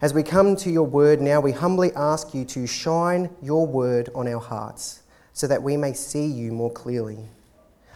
As 0.00 0.14
we 0.14 0.22
come 0.22 0.54
to 0.56 0.70
your 0.70 0.86
word 0.86 1.20
now, 1.20 1.40
we 1.40 1.50
humbly 1.50 1.90
ask 1.96 2.32
you 2.32 2.44
to 2.44 2.68
shine 2.68 3.30
your 3.42 3.66
word 3.66 4.08
on 4.14 4.28
our 4.28 4.38
hearts 4.38 5.02
so 5.32 5.48
that 5.48 5.60
we 5.60 5.76
may 5.76 5.92
see 5.92 6.24
you 6.24 6.52
more 6.52 6.70
clearly. 6.70 7.18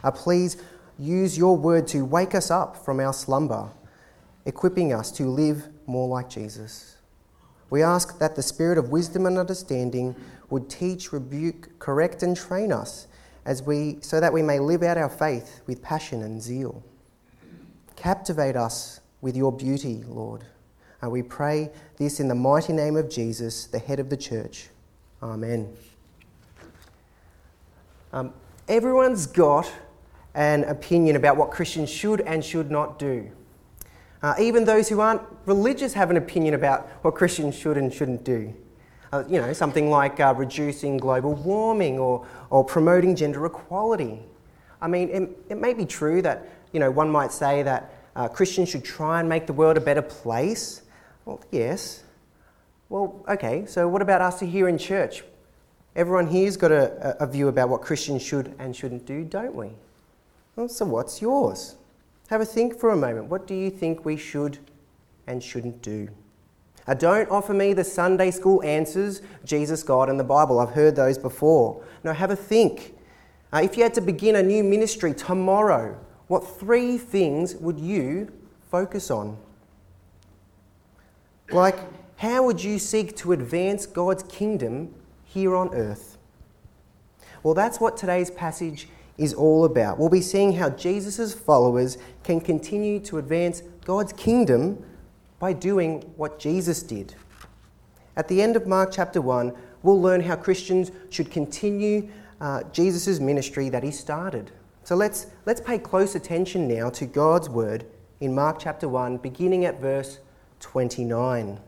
Uh, 0.03 0.11
please 0.11 0.57
use 0.99 1.39
your 1.39 1.57
word 1.57 1.87
to 1.89 2.05
wake 2.05 2.35
us 2.35 2.51
up 2.51 2.77
from 2.85 2.99
our 2.99 3.13
slumber, 3.13 3.71
equipping 4.47 4.93
us 4.93 5.13
to 5.13 5.27
live 5.27 5.69
more 5.87 6.09
like 6.09 6.29
Jesus. 6.29 6.97
We 7.71 7.85
ask 7.85 8.19
that 8.19 8.35
the 8.35 8.43
spirit 8.43 8.79
of 8.79 8.89
wisdom 8.89 9.25
and 9.25 9.39
understanding 9.39 10.17
would 10.51 10.69
teach, 10.69 11.13
rebuke, 11.13 11.79
correct, 11.79 12.25
and 12.25 12.37
train 12.37 12.73
us 12.73 13.07
as 13.45 13.63
we, 13.63 13.99
so 14.01 14.19
that 14.19 14.33
we 14.33 14.43
may 14.43 14.59
live 14.59 14.83
out 14.83 14.99
our 14.99 15.09
faith 15.09 15.61
with 15.69 15.81
passion 15.81 16.23
and 16.23 16.43
zeal. 16.43 16.83
Captivate 17.95 18.57
us 18.57 19.01
with 19.21 19.37
your 19.37 19.53
beauty, 19.53 20.03
Lord. 20.09 20.45
And 21.03 21.11
we 21.11 21.23
pray 21.23 21.71
this 21.97 22.21
in 22.21 22.29
the 22.29 22.35
mighty 22.35 22.73
name 22.73 22.97
of 22.97 23.11
Jesus, 23.11 23.67
the 23.67 23.81
head 23.81 23.99
of 23.99 24.09
the 24.09 24.17
church. 24.17 24.69
Amen. 25.21 25.77
Um, 28.13 28.33
everyone's 28.69 29.27
got 29.27 29.71
an 30.35 30.65
opinion 30.65 31.17
about 31.17 31.37
what 31.37 31.51
Christians 31.51 31.91
should 31.91 32.21
and 32.21 32.45
should 32.45 32.71
not 32.71 32.99
do. 32.99 33.31
Uh, 34.23 34.35
even 34.39 34.65
those 34.65 34.89
who 34.89 35.01
aren't 35.01 35.23
religious 35.47 35.93
have 35.95 36.09
an 36.11 36.17
opinion 36.17 36.55
about 36.55 36.89
what 37.03 37.17
Christians 37.17 37.57
should 37.57 37.77
and 37.77 37.93
shouldn't 37.93 38.23
do. 38.23 38.55
Uh, 39.13 39.25
you 39.29 39.41
know, 39.41 39.53
something 39.53 39.91
like 39.91 40.21
uh, 40.21 40.33
reducing 40.37 40.97
global 40.97 41.35
warming 41.35 41.99
or, 41.99 42.25
or 42.51 42.65
promoting 42.65 43.17
gender 43.17 43.45
equality. 43.45 44.21
I 44.81 44.87
mean, 44.87 45.09
it, 45.11 45.31
it 45.51 45.61
may 45.61 45.75
be 45.75 45.85
true 45.85 46.23
that, 46.23 46.49
you 46.73 46.79
know, 46.81 46.91
one 46.91 47.11
might 47.11 47.33
say 47.33 47.63
that 47.65 47.93
uh, 48.15 48.29
Christians 48.29 48.69
should 48.69 48.85
try 48.85 49.21
and 49.21 49.29
make 49.29 49.47
the 49.47 49.53
world 49.53 49.77
a 49.77 49.81
better 49.81 50.03
place. 50.03 50.83
Well, 51.25 51.41
yes. 51.51 52.03
Well, 52.89 53.25
okay, 53.29 53.65
so 53.67 53.89
what 53.89 54.03
about 54.03 54.21
us 54.21 54.41
here 54.41 54.69
in 54.69 54.79
church? 54.79 55.23
Everyone 55.95 56.27
here's 56.27 56.57
got 56.57 56.73
a, 56.73 57.17
a 57.23 57.27
view 57.27 57.49
about 57.49 57.69
what 57.69 57.83
Christians 57.83 58.23
should 58.23 58.55
and 58.59 58.75
shouldn't 58.75 59.07
do, 59.07 59.25
don't 59.25 59.55
we? 59.55 59.71
Well, 60.57 60.69
so 60.69 60.85
what's 60.85 61.23
yours? 61.23 61.77
Have 62.29 62.41
a 62.41 62.47
think 62.47 62.79
for 62.79 62.91
a 62.91 62.97
moment. 62.97 63.27
What 63.27 63.47
do 63.47 63.55
you 63.55 63.71
think 63.71 64.05
we 64.05 64.17
should 64.17 64.59
and 65.27 65.43
shouldn't 65.43 65.83
do? 65.83 66.09
Uh, 66.87 66.95
don't 66.95 67.31
offer 67.31 67.55
me 67.55 67.73
the 67.73 67.85
Sunday 67.85 68.31
school 68.31 68.63
answers 68.63 69.23
Jesus, 69.45 69.83
God, 69.83 70.09
and 70.09 70.19
the 70.19 70.25
Bible. 70.25 70.59
I've 70.59 70.71
heard 70.71 70.97
those 70.97 71.17
before. 71.17 71.85
No, 72.05 72.13
have 72.13 72.31
a 72.31 72.37
think. 72.37 72.95
Uh, 73.53 73.61
if 73.63 73.77
you 73.77 73.83
had 73.83 73.95
to 73.95 74.01
begin 74.01 74.37
a 74.37 74.43
new 74.43 74.65
ministry 74.65 75.15
tomorrow, 75.15 75.97
what 76.27 76.59
three 76.59 76.99
things 76.99 77.55
would 77.57 77.79
you 77.79 78.33
focus 78.71 79.11
on? 79.11 79.37
Like, 81.53 81.79
how 82.17 82.45
would 82.45 82.65
you 82.65 82.79
seek 82.79 83.15
to 83.17 83.33
advance 83.33 83.85
God's 83.85 84.23
kingdom 84.23 84.95
here 85.25 85.55
on 85.55 85.75
earth? 85.75 86.17
Well, 87.43 87.53
that's 87.53 87.79
what 87.79 87.99
today's 87.99 88.31
passage 88.31 88.89
is 89.19 89.35
all 89.35 89.67
about. 89.67 89.99
We'll 89.99 90.09
be 90.09 90.23
seeing 90.23 90.55
how 90.55 90.71
Jesus' 90.71 91.35
followers 91.35 91.99
can 92.25 92.41
continue 92.41 93.01
to 93.01 93.19
advance 93.19 93.63
God's 93.85 94.15
kingdom 94.15 94.83
by 95.39 95.53
doing 95.53 96.01
what 96.17 96.39
Jesus 96.39 96.83
did. 96.83 97.15
At 98.17 98.29
the 98.29 98.41
end 98.41 98.57
of 98.57 98.67
Mark 98.67 98.91
chapter 98.91 99.21
1, 99.21 99.53
we'll 99.83 100.01
learn 100.01 100.23
how 100.23 100.37
Christians 100.37 100.91
should 101.11 101.31
continue 101.31 102.09
uh, 102.41 102.63
Jesus' 102.73 103.21
ministry 103.21 103.69
that 103.69 103.83
he 103.83 103.91
started. 103.91 104.53
So 104.85 104.95
let's, 104.95 105.27
let's 105.45 105.61
pay 105.61 105.79
close 105.79 106.15
attention 106.15 106.67
now 106.67 106.89
to 106.91 107.05
God's 107.05 107.51
word 107.51 107.85
in 108.21 108.35
Mark 108.35 108.59
chapter 108.59 108.89
1, 108.89 109.19
beginning 109.19 109.67
at 109.67 109.81
verse 109.81 110.19
29. 110.63 111.61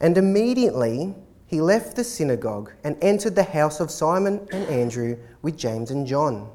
And 0.00 0.16
immediately 0.16 1.14
he 1.46 1.60
left 1.60 1.96
the 1.96 2.04
synagogue 2.04 2.72
and 2.82 2.96
entered 3.02 3.34
the 3.34 3.42
house 3.42 3.78
of 3.78 3.90
Simon 3.90 4.48
and 4.50 4.66
Andrew 4.68 5.18
with 5.42 5.58
James 5.58 5.90
and 5.90 6.06
John. 6.06 6.50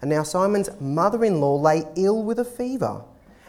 And 0.00 0.10
now 0.10 0.22
Simon's 0.22 0.70
mother 0.80 1.24
in 1.24 1.40
law 1.40 1.56
lay 1.56 1.84
ill 1.96 2.22
with 2.22 2.38
a 2.38 2.44
fever, 2.44 3.02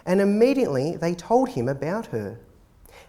and 0.04 0.20
immediately 0.20 0.96
they 0.96 1.14
told 1.14 1.50
him 1.50 1.68
about 1.68 2.06
her. 2.06 2.40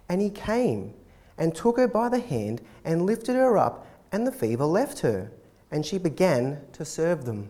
And 0.07 0.21
he 0.21 0.29
came 0.29 0.93
and 1.37 1.55
took 1.55 1.77
her 1.77 1.87
by 1.87 2.09
the 2.09 2.19
hand 2.19 2.61
and 2.83 3.05
lifted 3.05 3.35
her 3.35 3.57
up, 3.57 3.87
and 4.11 4.27
the 4.27 4.31
fever 4.31 4.65
left 4.65 4.99
her, 4.99 5.31
and 5.71 5.85
she 5.85 5.97
began 5.97 6.61
to 6.73 6.85
serve 6.85 7.25
them. 7.25 7.49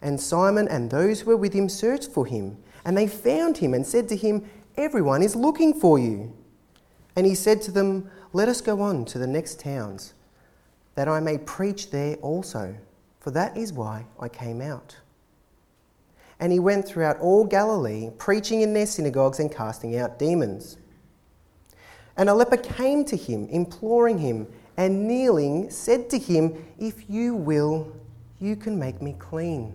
And 0.00 0.20
Simon 0.20 0.68
and 0.68 0.90
those 0.90 1.20
who 1.20 1.30
were 1.30 1.36
with 1.36 1.52
him 1.52 1.68
searched 1.68 2.10
for 2.10 2.26
him, 2.26 2.58
and 2.84 2.96
they 2.96 3.06
found 3.06 3.58
him 3.58 3.74
and 3.74 3.86
said 3.86 4.08
to 4.08 4.16
him, 4.16 4.48
Everyone 4.76 5.22
is 5.22 5.34
looking 5.34 5.74
for 5.74 5.98
you. 5.98 6.32
And 7.16 7.26
he 7.26 7.34
said 7.34 7.60
to 7.62 7.72
them, 7.72 8.08
let 8.32 8.48
us 8.48 8.60
go 8.60 8.82
on 8.82 9.04
to 9.06 9.18
the 9.18 9.26
next 9.26 9.60
towns, 9.60 10.12
that 10.94 11.08
I 11.08 11.18
may 11.20 11.38
preach 11.38 11.90
there 11.90 12.16
also, 12.16 12.76
for 13.20 13.30
that 13.30 13.56
is 13.56 13.72
why 13.72 14.04
I 14.20 14.28
came 14.28 14.60
out. 14.60 14.96
And 16.38 16.52
he 16.52 16.58
went 16.58 16.86
throughout 16.86 17.18
all 17.20 17.44
Galilee, 17.44 18.10
preaching 18.18 18.60
in 18.60 18.74
their 18.74 18.86
synagogues 18.86 19.40
and 19.40 19.50
casting 19.50 19.96
out 19.96 20.18
demons. 20.18 20.76
And 22.16 22.28
a 22.28 22.34
leper 22.34 22.58
came 22.58 23.04
to 23.06 23.16
him, 23.16 23.48
imploring 23.48 24.18
him, 24.18 24.46
and 24.76 25.08
kneeling, 25.08 25.70
said 25.70 26.10
to 26.10 26.18
him, 26.18 26.64
If 26.78 27.08
you 27.08 27.34
will, 27.34 27.92
you 28.38 28.56
can 28.56 28.78
make 28.78 29.00
me 29.00 29.16
clean. 29.18 29.74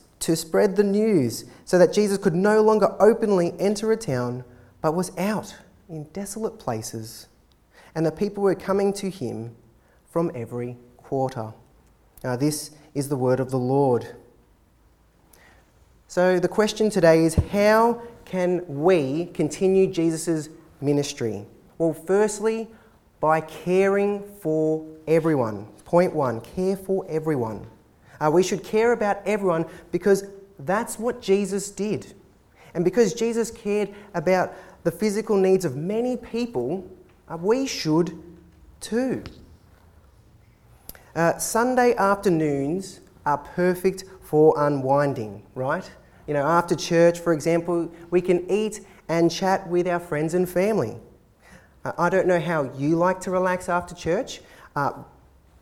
to 0.21 0.35
spread 0.35 0.75
the 0.75 0.83
news, 0.83 1.45
so 1.65 1.77
that 1.77 1.93
Jesus 1.93 2.17
could 2.17 2.35
no 2.35 2.61
longer 2.61 2.95
openly 2.99 3.53
enter 3.59 3.91
a 3.91 3.97
town, 3.97 4.43
but 4.81 4.95
was 4.95 5.15
out 5.17 5.55
in 5.89 6.05
desolate 6.05 6.57
places 6.57 7.27
and 7.95 8.05
the 8.05 8.11
people 8.11 8.43
were 8.43 8.55
coming 8.55 8.93
to 8.93 9.09
him 9.09 9.55
from 10.09 10.31
every 10.33 10.77
quarter. 10.97 11.53
Now, 12.23 12.35
this 12.35 12.71
is 12.93 13.09
the 13.09 13.15
word 13.15 13.39
of 13.39 13.51
the 13.51 13.59
Lord. 13.59 14.15
So, 16.07 16.39
the 16.39 16.47
question 16.47 16.89
today 16.89 17.23
is 17.23 17.35
how 17.35 18.01
can 18.25 18.63
we 18.67 19.25
continue 19.33 19.87
Jesus' 19.87 20.49
ministry? 20.81 21.45
Well, 21.77 21.93
firstly, 21.93 22.67
by 23.19 23.41
caring 23.41 24.23
for 24.39 24.85
everyone. 25.07 25.67
Point 25.85 26.13
one 26.13 26.41
care 26.41 26.75
for 26.75 27.05
everyone. 27.09 27.67
Uh, 28.21 28.29
we 28.29 28.43
should 28.43 28.63
care 28.63 28.91
about 28.91 29.17
everyone 29.25 29.65
because 29.91 30.25
that's 30.59 30.99
what 30.99 31.21
Jesus 31.21 31.71
did. 31.71 32.13
And 32.75 32.85
because 32.85 33.13
Jesus 33.13 33.49
cared 33.49 33.93
about 34.13 34.53
the 34.83 34.91
physical 34.91 35.35
needs 35.35 35.65
of 35.65 35.75
many 35.75 36.15
people, 36.15 36.87
uh, 37.27 37.37
we 37.37 37.65
should 37.65 38.21
too. 38.79 39.23
Uh, 41.15 41.37
Sunday 41.37 41.95
afternoons 41.95 43.01
are 43.25 43.39
perfect 43.39 44.05
for 44.21 44.53
unwinding, 44.57 45.43
right? 45.55 45.89
You 46.27 46.35
know, 46.35 46.45
after 46.45 46.75
church, 46.75 47.19
for 47.19 47.33
example, 47.33 47.91
we 48.11 48.21
can 48.21 48.49
eat 48.49 48.81
and 49.09 49.29
chat 49.29 49.67
with 49.67 49.87
our 49.87 49.99
friends 49.99 50.33
and 50.33 50.47
family. 50.47 50.95
Uh, 51.83 51.91
I 51.97 52.09
don't 52.09 52.27
know 52.27 52.39
how 52.39 52.71
you 52.77 52.95
like 52.95 53.19
to 53.21 53.31
relax 53.31 53.67
after 53.67 53.93
church, 53.93 54.41
uh, 54.75 54.93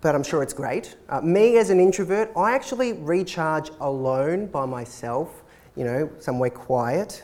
but 0.02 0.16
I'm 0.16 0.24
sure 0.24 0.42
it's 0.42 0.54
great. 0.54 0.96
Uh, 1.10 1.22
me, 1.22 1.58
as 1.58 1.70
an 1.70 1.80
introvert, 1.80 2.32
I 2.36 2.54
actually 2.54 2.94
recharge 2.94 3.70
alone 3.82 4.48
by 4.48 4.66
myself, 4.66 5.44
you 5.76 5.84
know, 5.84 6.10
somewhere 6.20 6.50
quiet. 6.50 7.24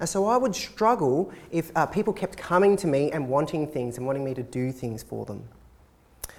And 0.00 0.08
so 0.08 0.26
I 0.26 0.36
would 0.36 0.54
struggle 0.54 1.32
if 1.50 1.70
uh, 1.76 1.86
people 1.86 2.12
kept 2.12 2.36
coming 2.36 2.76
to 2.78 2.86
me 2.86 3.12
and 3.12 3.28
wanting 3.28 3.66
things 3.66 3.98
and 3.98 4.06
wanting 4.06 4.24
me 4.24 4.34
to 4.34 4.42
do 4.42 4.72
things 4.72 5.02
for 5.02 5.24
them. 5.24 5.46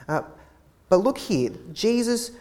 Uh, 0.08 0.22
but 0.90 0.98
look 0.98 1.18
here, 1.18 1.52
Jesus, 1.72 2.32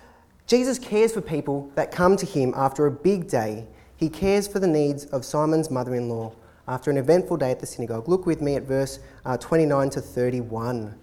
Jesus 0.47 0.79
cares 0.79 1.13
for 1.13 1.21
people 1.21 1.71
that 1.75 1.91
come 1.91 2.17
to 2.17 2.27
him 2.27 2.53
after 2.57 2.87
a 2.87 2.91
big 2.91 3.29
day. 3.29 3.67
He 3.97 4.09
cares 4.09 4.49
for 4.49 4.59
the 4.59 4.67
needs 4.67 5.05
of 5.07 5.25
Simon's 5.25 5.71
mother 5.71 5.95
in 5.95 6.09
law 6.09 6.33
after 6.67 6.91
an 6.91 6.97
eventful 6.97 7.37
day 7.37 7.51
at 7.51 7.61
the 7.61 7.67
synagogue. 7.67 8.09
Look 8.09 8.27
with 8.27 8.41
me 8.41 8.57
at 8.57 8.63
verse 8.63 8.99
uh, 9.25 9.37
29 9.37 9.91
to 9.91 10.01
31. 10.01 10.99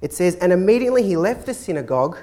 It 0.00 0.12
says, 0.12 0.36
And 0.36 0.52
immediately 0.52 1.02
he 1.02 1.16
left 1.16 1.46
the 1.46 1.54
synagogue 1.54 2.18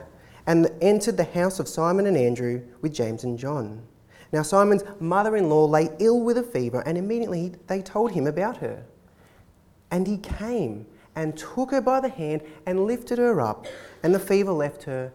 and 0.48 0.70
entered 0.82 1.18
the 1.18 1.24
house 1.24 1.60
of 1.60 1.68
Simon 1.68 2.06
and 2.06 2.18
Andrew 2.18 2.62
with 2.82 2.94
James 2.94 3.24
and 3.24 3.38
John. 3.38 3.84
Now, 4.32 4.42
Simon's 4.42 4.84
mother 5.00 5.36
in 5.36 5.50
law 5.50 5.66
lay 5.66 5.90
ill 6.00 6.22
with 6.22 6.38
a 6.38 6.44
fever, 6.44 6.82
and 6.86 6.98
immediately 6.98 7.54
they 7.68 7.82
told 7.82 8.12
him 8.12 8.28
about 8.28 8.58
her. 8.58 8.84
And 9.92 10.08
he 10.08 10.18
came 10.18 10.88
and 11.16 11.38
took 11.38 11.72
her 11.72 11.82
by 11.82 12.02
the 12.02 12.10
hand 12.10 12.42
and 12.66 12.86
lifted 12.86 13.18
her 13.18 13.40
up, 13.40 13.66
and 14.04 14.14
the 14.14 14.20
fever 14.20 14.52
left 14.52 14.84
her, 14.84 15.14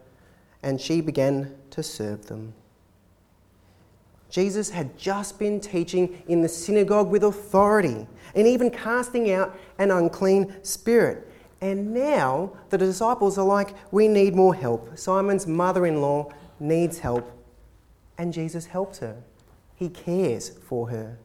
and 0.63 0.81
she 0.81 1.01
began 1.01 1.55
to 1.71 1.83
serve 1.83 2.27
them. 2.27 2.53
Jesus 4.29 4.69
had 4.69 4.97
just 4.97 5.37
been 5.37 5.59
teaching 5.59 6.23
in 6.27 6.41
the 6.41 6.47
synagogue 6.47 7.11
with 7.11 7.23
authority 7.23 8.07
and 8.33 8.47
even 8.47 8.71
casting 8.71 9.29
out 9.29 9.57
an 9.77 9.91
unclean 9.91 10.63
spirit. 10.63 11.27
And 11.61 11.93
now 11.93 12.53
the 12.69 12.77
disciples 12.77 13.37
are 13.37 13.45
like, 13.45 13.75
We 13.91 14.07
need 14.07 14.35
more 14.35 14.55
help. 14.55 14.97
Simon's 14.97 15.45
mother 15.45 15.85
in 15.85 16.01
law 16.01 16.31
needs 16.59 16.99
help, 16.99 17.31
and 18.17 18.33
Jesus 18.33 18.65
helps 18.65 18.99
her. 18.99 19.21
He 19.75 19.89
cares 19.89 20.49
for 20.49 20.89
her. 20.89 21.17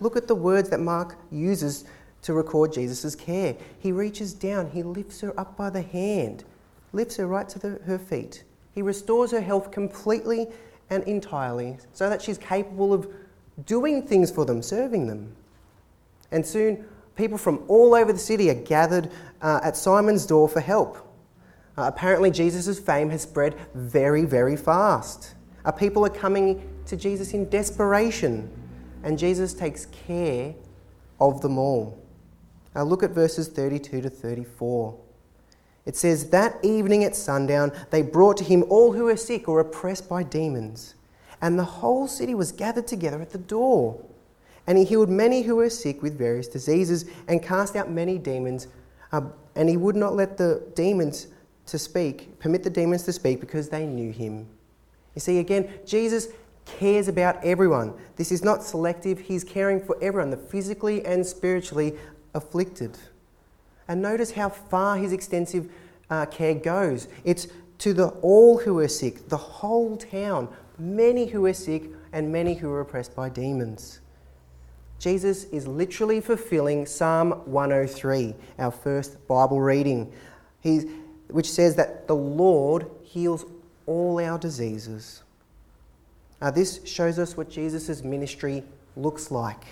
Look 0.00 0.16
at 0.16 0.28
the 0.28 0.34
words 0.34 0.70
that 0.70 0.80
Mark 0.80 1.16
uses 1.30 1.84
to 2.22 2.32
record 2.32 2.72
Jesus' 2.72 3.14
care. 3.14 3.56
He 3.78 3.92
reaches 3.92 4.32
down, 4.32 4.70
he 4.70 4.82
lifts 4.82 5.20
her 5.20 5.38
up 5.38 5.56
by 5.56 5.70
the 5.70 5.82
hand, 5.82 6.44
lifts 6.92 7.16
her 7.16 7.26
right 7.26 7.48
to 7.48 7.58
the, 7.58 7.80
her 7.86 7.98
feet. 7.98 8.44
He 8.74 8.82
restores 8.82 9.30
her 9.30 9.40
health 9.40 9.70
completely 9.70 10.46
and 10.90 11.02
entirely 11.04 11.78
so 11.92 12.08
that 12.08 12.20
she's 12.22 12.38
capable 12.38 12.92
of 12.92 13.08
doing 13.66 14.06
things 14.06 14.30
for 14.30 14.44
them, 14.44 14.62
serving 14.62 15.06
them. 15.06 15.34
And 16.30 16.44
soon, 16.44 16.84
people 17.16 17.38
from 17.38 17.64
all 17.68 17.94
over 17.94 18.12
the 18.12 18.18
city 18.18 18.50
are 18.50 18.54
gathered 18.54 19.10
uh, 19.42 19.60
at 19.62 19.76
Simon's 19.76 20.26
door 20.26 20.48
for 20.48 20.60
help. 20.60 20.96
Uh, 21.76 21.84
apparently, 21.86 22.30
Jesus' 22.30 22.78
fame 22.78 23.10
has 23.10 23.22
spread 23.22 23.56
very, 23.74 24.24
very 24.24 24.56
fast. 24.56 25.34
Uh, 25.64 25.72
people 25.72 26.04
are 26.04 26.10
coming 26.10 26.68
to 26.86 26.96
Jesus 26.96 27.32
in 27.32 27.48
desperation, 27.48 28.50
and 29.02 29.18
Jesus 29.18 29.54
takes 29.54 29.86
care 29.86 30.54
of 31.20 31.40
them 31.40 31.58
all. 31.58 31.98
Now, 32.74 32.84
look 32.84 33.02
at 33.02 33.10
verses 33.10 33.48
32 33.48 34.02
to 34.02 34.10
34. 34.10 34.98
It 35.86 35.96
says, 35.96 36.30
That 36.30 36.56
evening 36.62 37.04
at 37.04 37.16
sundown, 37.16 37.72
they 37.90 38.02
brought 38.02 38.36
to 38.38 38.44
him 38.44 38.64
all 38.68 38.92
who 38.92 39.04
were 39.04 39.16
sick 39.16 39.48
or 39.48 39.60
oppressed 39.60 40.08
by 40.08 40.22
demons. 40.22 40.94
And 41.42 41.58
the 41.58 41.64
whole 41.64 42.06
city 42.06 42.34
was 42.34 42.52
gathered 42.52 42.86
together 42.86 43.20
at 43.20 43.30
the 43.30 43.38
door. 43.38 44.04
And 44.70 44.78
he 44.78 44.84
healed 44.84 45.08
many 45.10 45.42
who 45.42 45.56
were 45.56 45.68
sick 45.68 46.00
with 46.00 46.16
various 46.16 46.46
diseases 46.46 47.04
and 47.26 47.42
cast 47.42 47.74
out 47.74 47.90
many 47.90 48.18
demons. 48.18 48.68
Uh, 49.10 49.22
and 49.56 49.68
he 49.68 49.76
would 49.76 49.96
not 49.96 50.14
let 50.14 50.36
the 50.36 50.62
demons 50.76 51.26
to 51.66 51.76
speak, 51.76 52.38
permit 52.38 52.62
the 52.62 52.70
demons 52.70 53.02
to 53.02 53.12
speak 53.12 53.40
because 53.40 53.68
they 53.68 53.84
knew 53.84 54.12
him. 54.12 54.46
You 55.16 55.20
see, 55.22 55.40
again, 55.40 55.68
Jesus 55.84 56.28
cares 56.66 57.08
about 57.08 57.44
everyone. 57.44 57.94
This 58.14 58.30
is 58.30 58.44
not 58.44 58.62
selective, 58.62 59.18
he's 59.18 59.42
caring 59.42 59.80
for 59.80 59.98
everyone, 60.00 60.30
the 60.30 60.36
physically 60.36 61.04
and 61.04 61.26
spiritually 61.26 61.96
afflicted. 62.34 62.96
And 63.88 64.00
notice 64.00 64.30
how 64.30 64.50
far 64.50 64.98
his 64.98 65.12
extensive 65.12 65.68
uh, 66.10 66.26
care 66.26 66.54
goes. 66.54 67.08
It's 67.24 67.48
to 67.78 67.92
the 67.92 68.10
all 68.22 68.58
who 68.58 68.78
are 68.78 68.86
sick, 68.86 69.30
the 69.30 69.36
whole 69.36 69.96
town, 69.96 70.48
many 70.78 71.26
who 71.26 71.44
are 71.46 71.54
sick 71.54 71.90
and 72.12 72.30
many 72.30 72.54
who 72.54 72.70
are 72.70 72.82
oppressed 72.82 73.16
by 73.16 73.30
demons. 73.30 73.99
Jesus 75.00 75.44
is 75.44 75.66
literally 75.66 76.20
fulfilling 76.20 76.84
Psalm 76.84 77.30
103, 77.46 78.34
our 78.58 78.70
first 78.70 79.26
Bible 79.26 79.58
reading, 79.58 80.12
He's, 80.60 80.84
which 81.28 81.50
says 81.50 81.74
that 81.76 82.06
the 82.06 82.14
Lord 82.14 82.86
heals 83.02 83.46
all 83.86 84.20
our 84.20 84.38
diseases. 84.38 85.22
Now, 86.42 86.50
this 86.50 86.84
shows 86.84 87.18
us 87.18 87.34
what 87.34 87.48
Jesus' 87.48 88.04
ministry 88.04 88.62
looks 88.94 89.30
like. 89.30 89.64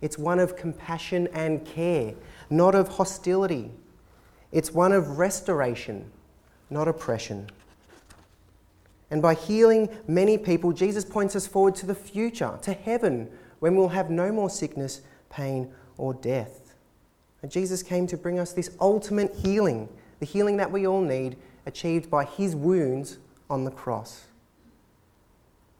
It's 0.00 0.16
one 0.16 0.38
of 0.38 0.56
compassion 0.56 1.28
and 1.34 1.62
care, 1.66 2.14
not 2.48 2.74
of 2.74 2.88
hostility. 2.88 3.70
It's 4.50 4.72
one 4.72 4.92
of 4.92 5.18
restoration, 5.18 6.10
not 6.70 6.88
oppression. 6.88 7.50
And 9.10 9.20
by 9.20 9.34
healing 9.34 9.90
many 10.08 10.38
people, 10.38 10.72
Jesus 10.72 11.04
points 11.04 11.36
us 11.36 11.46
forward 11.46 11.74
to 11.76 11.86
the 11.86 11.94
future, 11.94 12.58
to 12.62 12.72
heaven, 12.72 13.28
when 13.64 13.76
we'll 13.76 13.88
have 13.88 14.10
no 14.10 14.30
more 14.30 14.50
sickness, 14.50 15.00
pain, 15.30 15.72
or 15.96 16.12
death. 16.12 16.74
And 17.40 17.50
Jesus 17.50 17.82
came 17.82 18.06
to 18.08 18.16
bring 18.18 18.38
us 18.38 18.52
this 18.52 18.76
ultimate 18.78 19.34
healing, 19.36 19.88
the 20.20 20.26
healing 20.26 20.58
that 20.58 20.70
we 20.70 20.86
all 20.86 21.00
need, 21.00 21.38
achieved 21.64 22.10
by 22.10 22.26
his 22.26 22.54
wounds 22.54 23.16
on 23.48 23.64
the 23.64 23.70
cross. 23.70 24.26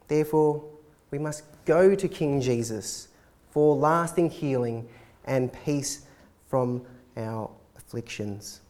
Therefore, 0.07 0.65
we 1.11 1.19
must 1.19 1.43
go 1.65 1.93
to 1.93 2.07
King 2.07 2.41
Jesus 2.41 3.09
for 3.51 3.75
lasting 3.75 4.31
healing 4.31 4.89
and 5.25 5.53
peace 5.53 6.07
from 6.47 6.83
our 7.15 7.51
afflictions. 7.77 8.61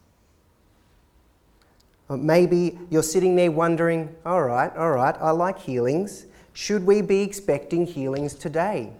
Maybe 2.10 2.78
you're 2.90 3.02
sitting 3.02 3.34
there 3.34 3.50
wondering, 3.50 4.14
all 4.26 4.42
right, 4.42 4.76
all 4.76 4.90
right, 4.90 5.16
I 5.18 5.30
like 5.30 5.58
healings. 5.58 6.26
Should 6.52 6.84
we 6.84 7.00
be 7.00 7.22
expecting 7.22 7.86
healings 7.86 8.34
today? 8.34 8.92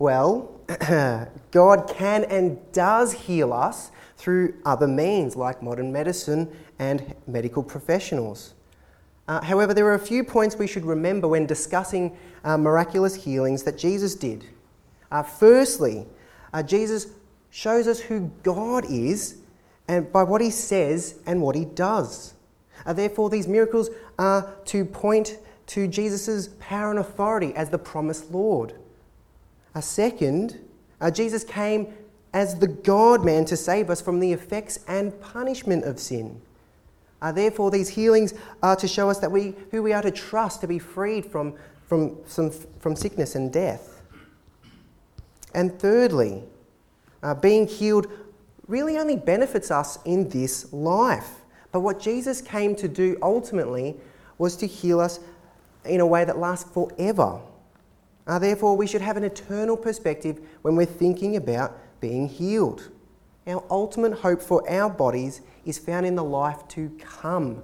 Well, 0.00 0.58
God 1.50 1.86
can 1.94 2.24
and 2.24 2.58
does 2.72 3.12
heal 3.12 3.52
us 3.52 3.90
through 4.16 4.54
other 4.64 4.88
means 4.88 5.36
like 5.36 5.62
modern 5.62 5.92
medicine 5.92 6.50
and 6.78 7.14
medical 7.26 7.62
professionals. 7.62 8.54
Uh, 9.28 9.42
however, 9.42 9.74
there 9.74 9.84
are 9.84 9.94
a 9.94 9.98
few 9.98 10.24
points 10.24 10.56
we 10.56 10.66
should 10.66 10.86
remember 10.86 11.28
when 11.28 11.44
discussing 11.44 12.16
uh, 12.44 12.56
miraculous 12.56 13.14
healings 13.14 13.62
that 13.64 13.76
Jesus 13.76 14.14
did. 14.14 14.46
Uh, 15.12 15.22
firstly, 15.22 16.06
uh, 16.54 16.62
Jesus 16.62 17.08
shows 17.50 17.86
us 17.86 18.00
who 18.00 18.30
God 18.42 18.86
is 18.90 19.36
and 19.86 20.10
by 20.10 20.22
what 20.22 20.40
he 20.40 20.48
says 20.48 21.20
and 21.26 21.42
what 21.42 21.54
he 21.54 21.66
does. 21.66 22.32
Uh, 22.86 22.94
therefore, 22.94 23.28
these 23.28 23.46
miracles 23.46 23.90
are 24.18 24.50
to 24.64 24.86
point 24.86 25.36
to 25.66 25.86
Jesus' 25.86 26.48
power 26.58 26.88
and 26.88 27.00
authority 27.00 27.52
as 27.54 27.68
the 27.68 27.78
promised 27.78 28.30
Lord. 28.30 28.72
A 29.74 29.82
second, 29.82 30.58
uh, 31.00 31.10
Jesus 31.10 31.44
came 31.44 31.92
as 32.32 32.58
the 32.58 32.68
God 32.68 33.24
man 33.24 33.44
to 33.46 33.56
save 33.56 33.90
us 33.90 34.00
from 34.00 34.20
the 34.20 34.32
effects 34.32 34.80
and 34.86 35.18
punishment 35.20 35.84
of 35.84 35.98
sin. 35.98 36.40
Uh, 37.22 37.32
therefore, 37.32 37.70
these 37.70 37.88
healings 37.88 38.34
are 38.62 38.76
to 38.76 38.88
show 38.88 39.10
us 39.10 39.18
that 39.18 39.30
we, 39.30 39.54
who 39.70 39.82
we 39.82 39.92
are 39.92 40.02
to 40.02 40.10
trust 40.10 40.60
to 40.60 40.66
be 40.66 40.78
freed 40.78 41.26
from, 41.26 41.54
from, 41.86 42.16
some, 42.26 42.50
from 42.50 42.96
sickness 42.96 43.34
and 43.34 43.52
death. 43.52 44.02
And 45.54 45.78
thirdly, 45.78 46.44
uh, 47.22 47.34
being 47.34 47.66
healed 47.66 48.06
really 48.66 48.96
only 48.96 49.16
benefits 49.16 49.70
us 49.70 49.98
in 50.04 50.28
this 50.28 50.72
life. 50.72 51.30
But 51.72 51.80
what 51.80 52.00
Jesus 52.00 52.40
came 52.40 52.74
to 52.76 52.88
do 52.88 53.18
ultimately 53.20 53.96
was 54.38 54.56
to 54.56 54.66
heal 54.66 55.00
us 55.00 55.20
in 55.84 56.00
a 56.00 56.06
way 56.06 56.24
that 56.24 56.38
lasts 56.38 56.70
forever. 56.72 57.40
Uh, 58.30 58.38
therefore, 58.38 58.76
we 58.76 58.86
should 58.86 59.02
have 59.02 59.16
an 59.16 59.24
eternal 59.24 59.76
perspective 59.76 60.40
when 60.62 60.76
we're 60.76 60.86
thinking 60.86 61.34
about 61.34 61.76
being 62.00 62.28
healed. 62.28 62.90
Our 63.46 63.64
ultimate 63.70 64.12
hope 64.12 64.40
for 64.40 64.68
our 64.70 64.88
bodies 64.88 65.40
is 65.64 65.78
found 65.78 66.06
in 66.06 66.14
the 66.14 66.22
life 66.24 66.66
to 66.68 66.96
come, 67.00 67.62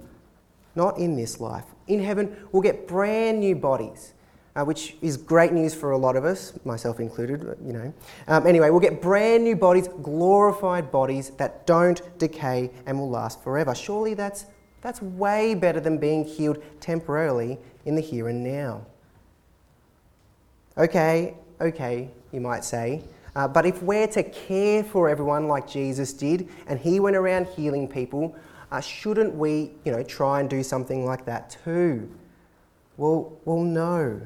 not 0.75 0.97
in 0.97 1.15
this 1.15 1.39
life. 1.39 1.63
In 1.87 2.03
heaven, 2.03 2.35
we'll 2.51 2.61
get 2.61 2.85
brand 2.87 3.39
new 3.39 3.55
bodies 3.55 4.13
uh, 4.57 4.65
which 4.65 4.95
is 5.01 5.17
great 5.17 5.53
news 5.53 5.75
for 5.75 5.91
a 5.91 5.97
lot 5.97 6.15
of 6.15 6.25
us, 6.25 6.53
myself 6.65 6.99
included, 6.99 7.41
you 7.63 7.73
know. 7.73 7.93
Um, 8.27 8.47
anyway, 8.47 8.71
we'll 8.71 8.79
get 8.79 9.01
brand 9.01 9.43
new 9.43 9.55
bodies, 9.55 9.87
glorified 10.01 10.91
bodies 10.91 11.29
that 11.37 11.67
don't 11.67 12.01
decay 12.17 12.71
and 12.87 12.99
will 12.99 13.09
last 13.09 13.43
forever. 13.43 13.75
Surely 13.75 14.15
that's, 14.15 14.47
that's 14.81 14.99
way 15.01 15.53
better 15.53 15.79
than 15.79 15.99
being 15.99 16.25
healed 16.25 16.63
temporarily 16.79 17.59
in 17.85 17.93
the 17.93 18.01
here 18.01 18.29
and 18.29 18.43
now. 18.43 18.83
Okay, 20.77 21.35
okay, 21.59 22.09
you 22.31 22.39
might 22.39 22.63
say. 22.63 23.01
Uh, 23.35 23.47
but 23.47 23.65
if 23.65 23.81
we're 23.83 24.07
to 24.07 24.23
care 24.23 24.83
for 24.83 25.09
everyone 25.09 25.47
like 25.47 25.67
Jesus 25.67 26.13
did, 26.13 26.49
and 26.67 26.79
he 26.79 26.99
went 26.99 27.15
around 27.15 27.47
healing 27.47 27.87
people, 27.87 28.35
uh, 28.71 28.81
shouldn't 28.81 29.33
we, 29.35 29.71
you 29.85 29.91
know, 29.91 30.03
try 30.03 30.39
and 30.39 30.49
do 30.49 30.63
something 30.63 31.05
like 31.05 31.25
that 31.25 31.57
too? 31.63 32.09
Well, 32.97 33.37
well, 33.45 33.61
no 33.61 34.21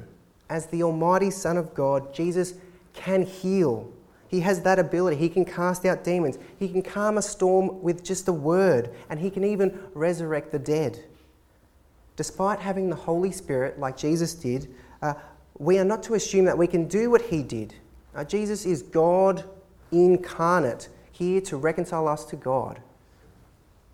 as 0.52 0.66
the 0.66 0.82
Almighty 0.82 1.30
Son 1.30 1.56
of 1.56 1.72
God, 1.72 2.12
Jesus 2.12 2.54
can 2.92 3.24
heal. 3.24 3.90
He 4.28 4.40
has 4.40 4.60
that 4.60 4.78
ability. 4.78 5.16
He 5.16 5.30
can 5.30 5.46
cast 5.46 5.86
out 5.86 6.04
demons. 6.04 6.38
He 6.58 6.68
can 6.68 6.82
calm 6.82 7.16
a 7.16 7.22
storm 7.22 7.82
with 7.82 8.04
just 8.04 8.28
a 8.28 8.32
word, 8.34 8.90
and 9.08 9.18
he 9.18 9.30
can 9.30 9.44
even 9.44 9.80
resurrect 9.94 10.52
the 10.52 10.58
dead. 10.58 11.02
Despite 12.16 12.58
having 12.58 12.90
the 12.90 12.96
Holy 12.96 13.32
Spirit, 13.32 13.80
like 13.80 13.96
Jesus 13.96 14.34
did, 14.34 14.74
uh, 15.00 15.14
we 15.62 15.78
are 15.78 15.84
not 15.84 16.02
to 16.02 16.14
assume 16.14 16.44
that 16.46 16.58
we 16.58 16.66
can 16.66 16.88
do 16.88 17.08
what 17.08 17.22
he 17.22 17.40
did. 17.40 17.72
Jesus 18.26 18.66
is 18.66 18.82
God 18.82 19.44
incarnate, 19.92 20.88
here 21.12 21.40
to 21.42 21.56
reconcile 21.56 22.08
us 22.08 22.24
to 22.26 22.36
God. 22.36 22.80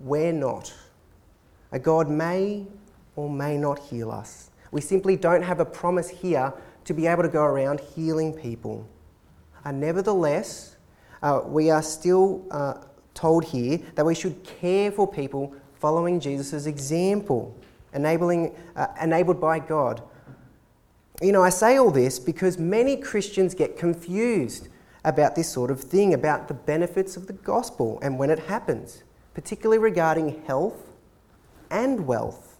We're 0.00 0.32
not. 0.32 0.72
A 1.70 1.78
God 1.78 2.08
may 2.08 2.66
or 3.16 3.28
may 3.28 3.58
not 3.58 3.78
heal 3.80 4.10
us. 4.10 4.50
We 4.70 4.80
simply 4.80 5.14
don't 5.16 5.42
have 5.42 5.60
a 5.60 5.64
promise 5.64 6.08
here 6.08 6.54
to 6.86 6.94
be 6.94 7.06
able 7.06 7.22
to 7.22 7.28
go 7.28 7.44
around 7.44 7.80
healing 7.80 8.32
people. 8.32 8.88
Uh, 9.62 9.72
nevertheless, 9.72 10.76
uh, 11.22 11.42
we 11.44 11.70
are 11.70 11.82
still 11.82 12.46
uh, 12.50 12.74
told 13.12 13.44
here 13.44 13.78
that 13.94 14.06
we 14.06 14.14
should 14.14 14.42
care 14.42 14.90
for 14.90 15.06
people 15.06 15.52
following 15.74 16.18
Jesus' 16.18 16.64
example, 16.64 17.54
enabling, 17.92 18.56
uh, 18.74 18.86
enabled 19.02 19.38
by 19.38 19.58
God. 19.58 20.02
You 21.20 21.32
know, 21.32 21.42
I 21.42 21.50
say 21.50 21.76
all 21.76 21.90
this 21.90 22.18
because 22.20 22.58
many 22.58 22.96
Christians 22.96 23.54
get 23.54 23.76
confused 23.76 24.68
about 25.04 25.34
this 25.34 25.50
sort 25.50 25.70
of 25.70 25.80
thing, 25.80 26.14
about 26.14 26.46
the 26.46 26.54
benefits 26.54 27.16
of 27.16 27.26
the 27.26 27.32
gospel 27.32 27.98
and 28.02 28.18
when 28.18 28.30
it 28.30 28.38
happens, 28.38 29.02
particularly 29.34 29.78
regarding 29.78 30.42
health 30.44 30.90
and 31.70 32.06
wealth. 32.06 32.56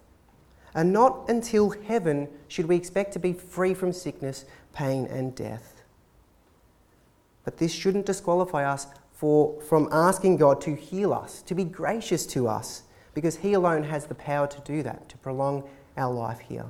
And 0.73 0.91
not 0.91 1.29
until 1.29 1.69
heaven 1.69 2.27
should 2.47 2.67
we 2.67 2.75
expect 2.75 3.13
to 3.13 3.19
be 3.19 3.33
free 3.33 3.73
from 3.73 3.93
sickness, 3.93 4.45
pain, 4.73 5.05
and 5.05 5.33
death. 5.33 5.83
But 7.45 7.57
this 7.57 7.71
shouldn't 7.71 8.05
disqualify 8.05 8.65
us 8.69 8.87
for, 9.13 9.59
from 9.61 9.87
asking 9.91 10.37
God 10.37 10.61
to 10.61 10.75
heal 10.75 11.13
us, 11.13 11.41
to 11.43 11.55
be 11.55 11.63
gracious 11.63 12.25
to 12.27 12.47
us, 12.47 12.83
because 13.13 13.37
He 13.37 13.53
alone 13.53 13.83
has 13.83 14.05
the 14.05 14.15
power 14.15 14.47
to 14.47 14.61
do 14.61 14.83
that, 14.83 15.09
to 15.09 15.17
prolong 15.17 15.67
our 15.97 16.13
life 16.13 16.39
here. 16.39 16.67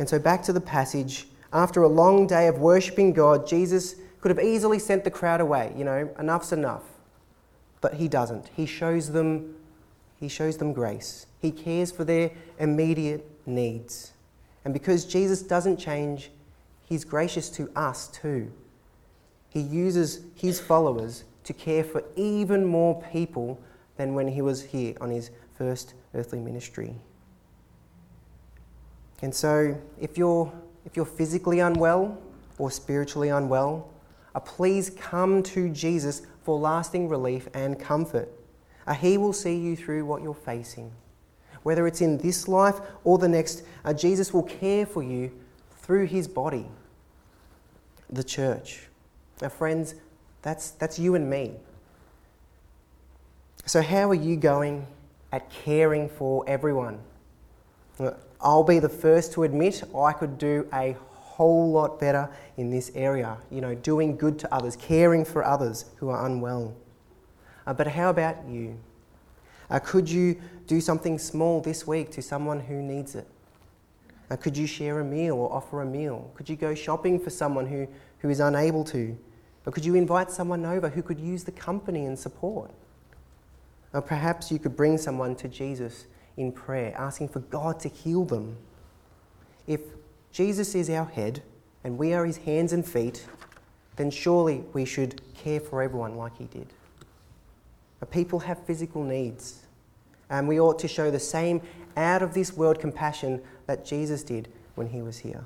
And 0.00 0.08
so, 0.08 0.18
back 0.18 0.42
to 0.44 0.52
the 0.54 0.62
passage. 0.62 1.26
After 1.52 1.82
a 1.82 1.88
long 1.88 2.26
day 2.26 2.48
of 2.48 2.56
worshipping 2.56 3.12
God, 3.12 3.46
Jesus 3.46 3.96
could 4.22 4.30
have 4.30 4.42
easily 4.42 4.78
sent 4.78 5.04
the 5.04 5.10
crowd 5.10 5.42
away. 5.42 5.74
You 5.76 5.84
know, 5.84 6.08
enough's 6.18 6.52
enough. 6.52 6.84
But 7.82 7.92
He 7.92 8.08
doesn't. 8.08 8.48
He 8.56 8.64
shows 8.64 9.12
them, 9.12 9.54
he 10.18 10.26
shows 10.26 10.56
them 10.56 10.72
grace. 10.72 11.26
He 11.38 11.50
cares 11.50 11.92
for 11.92 12.04
their 12.04 12.30
immediate 12.58 13.30
needs. 13.44 14.12
And 14.64 14.72
because 14.72 15.04
Jesus 15.04 15.42
doesn't 15.42 15.76
change, 15.76 16.30
He's 16.82 17.04
gracious 17.04 17.50
to 17.50 17.70
us 17.76 18.08
too. 18.08 18.50
He 19.50 19.60
uses 19.60 20.24
His 20.34 20.60
followers 20.60 21.24
to 21.44 21.52
care 21.52 21.84
for 21.84 22.02
even 22.16 22.64
more 22.64 23.02
people 23.12 23.60
than 23.98 24.14
when 24.14 24.28
He 24.28 24.40
was 24.40 24.62
here 24.62 24.94
on 24.98 25.10
His 25.10 25.30
first 25.58 25.92
earthly 26.14 26.40
ministry. 26.40 26.94
And 29.22 29.34
so, 29.34 29.78
if 30.00 30.16
you're, 30.16 30.52
if 30.84 30.96
you're 30.96 31.04
physically 31.04 31.60
unwell 31.60 32.18
or 32.58 32.70
spiritually 32.70 33.28
unwell, 33.28 33.90
uh, 34.34 34.40
please 34.40 34.90
come 34.90 35.42
to 35.42 35.68
Jesus 35.68 36.22
for 36.42 36.58
lasting 36.58 37.08
relief 37.08 37.48
and 37.52 37.78
comfort. 37.78 38.30
Uh, 38.86 38.94
he 38.94 39.18
will 39.18 39.32
see 39.32 39.56
you 39.56 39.76
through 39.76 40.04
what 40.04 40.22
you're 40.22 40.34
facing. 40.34 40.90
Whether 41.62 41.86
it's 41.86 42.00
in 42.00 42.16
this 42.18 42.48
life 42.48 42.80
or 43.04 43.18
the 43.18 43.28
next, 43.28 43.62
uh, 43.84 43.92
Jesus 43.92 44.32
will 44.32 44.44
care 44.44 44.86
for 44.86 45.02
you 45.02 45.30
through 45.82 46.06
his 46.06 46.26
body, 46.26 46.66
the 48.08 48.24
church. 48.24 48.88
Now, 49.42 49.50
friends, 49.50 49.94
that's, 50.42 50.70
that's 50.72 50.98
you 50.98 51.14
and 51.14 51.28
me. 51.28 51.56
So, 53.66 53.82
how 53.82 54.08
are 54.10 54.14
you 54.14 54.36
going 54.36 54.86
at 55.32 55.50
caring 55.50 56.08
for 56.08 56.44
everyone? 56.48 57.00
I'll 58.42 58.64
be 58.64 58.78
the 58.78 58.88
first 58.88 59.32
to 59.34 59.42
admit 59.42 59.82
I 59.94 60.12
could 60.12 60.38
do 60.38 60.66
a 60.72 60.96
whole 61.12 61.70
lot 61.70 62.00
better 62.00 62.28
in 62.56 62.70
this 62.70 62.90
area. 62.94 63.36
You 63.50 63.60
know, 63.60 63.74
doing 63.74 64.16
good 64.16 64.38
to 64.40 64.54
others, 64.54 64.76
caring 64.76 65.24
for 65.24 65.44
others 65.44 65.86
who 65.96 66.08
are 66.08 66.26
unwell. 66.26 66.74
Uh, 67.66 67.74
but 67.74 67.86
how 67.86 68.10
about 68.10 68.36
you? 68.48 68.78
Uh, 69.70 69.78
could 69.78 70.10
you 70.10 70.40
do 70.66 70.80
something 70.80 71.18
small 71.18 71.60
this 71.60 71.86
week 71.86 72.10
to 72.12 72.22
someone 72.22 72.60
who 72.60 72.82
needs 72.82 73.14
it? 73.14 73.26
Uh, 74.30 74.36
could 74.36 74.56
you 74.56 74.66
share 74.66 75.00
a 75.00 75.04
meal 75.04 75.36
or 75.36 75.52
offer 75.52 75.82
a 75.82 75.86
meal? 75.86 76.30
Could 76.34 76.48
you 76.48 76.56
go 76.56 76.74
shopping 76.74 77.18
for 77.18 77.30
someone 77.30 77.66
who, 77.66 77.86
who 78.18 78.30
is 78.30 78.40
unable 78.40 78.84
to? 78.84 79.16
Or 79.66 79.72
could 79.72 79.84
you 79.84 79.94
invite 79.94 80.30
someone 80.30 80.64
over 80.64 80.88
who 80.88 81.02
could 81.02 81.20
use 81.20 81.44
the 81.44 81.52
company 81.52 82.06
and 82.06 82.18
support? 82.18 82.70
Or 83.92 84.00
perhaps 84.00 84.50
you 84.50 84.58
could 84.58 84.76
bring 84.76 84.98
someone 84.98 85.34
to 85.36 85.48
Jesus 85.48 86.06
in 86.36 86.52
prayer, 86.52 86.94
asking 86.96 87.28
for 87.28 87.40
God 87.40 87.80
to 87.80 87.88
heal 87.88 88.24
them. 88.24 88.56
If 89.66 89.80
Jesus 90.32 90.74
is 90.74 90.88
our 90.90 91.06
head 91.06 91.42
and 91.84 91.98
we 91.98 92.12
are 92.12 92.24
his 92.24 92.38
hands 92.38 92.72
and 92.72 92.86
feet, 92.86 93.26
then 93.96 94.10
surely 94.10 94.64
we 94.72 94.84
should 94.84 95.20
care 95.34 95.60
for 95.60 95.82
everyone 95.82 96.16
like 96.16 96.36
he 96.38 96.44
did. 96.44 96.68
But 97.98 98.10
people 98.10 98.40
have 98.40 98.64
physical 98.64 99.04
needs, 99.04 99.66
and 100.30 100.48
we 100.48 100.58
ought 100.58 100.78
to 100.78 100.88
show 100.88 101.10
the 101.10 101.20
same 101.20 101.60
out 101.96 102.22
of 102.22 102.32
this 102.32 102.56
world 102.56 102.80
compassion 102.80 103.42
that 103.66 103.84
Jesus 103.84 104.22
did 104.22 104.48
when 104.74 104.88
he 104.88 105.02
was 105.02 105.18
here. 105.18 105.44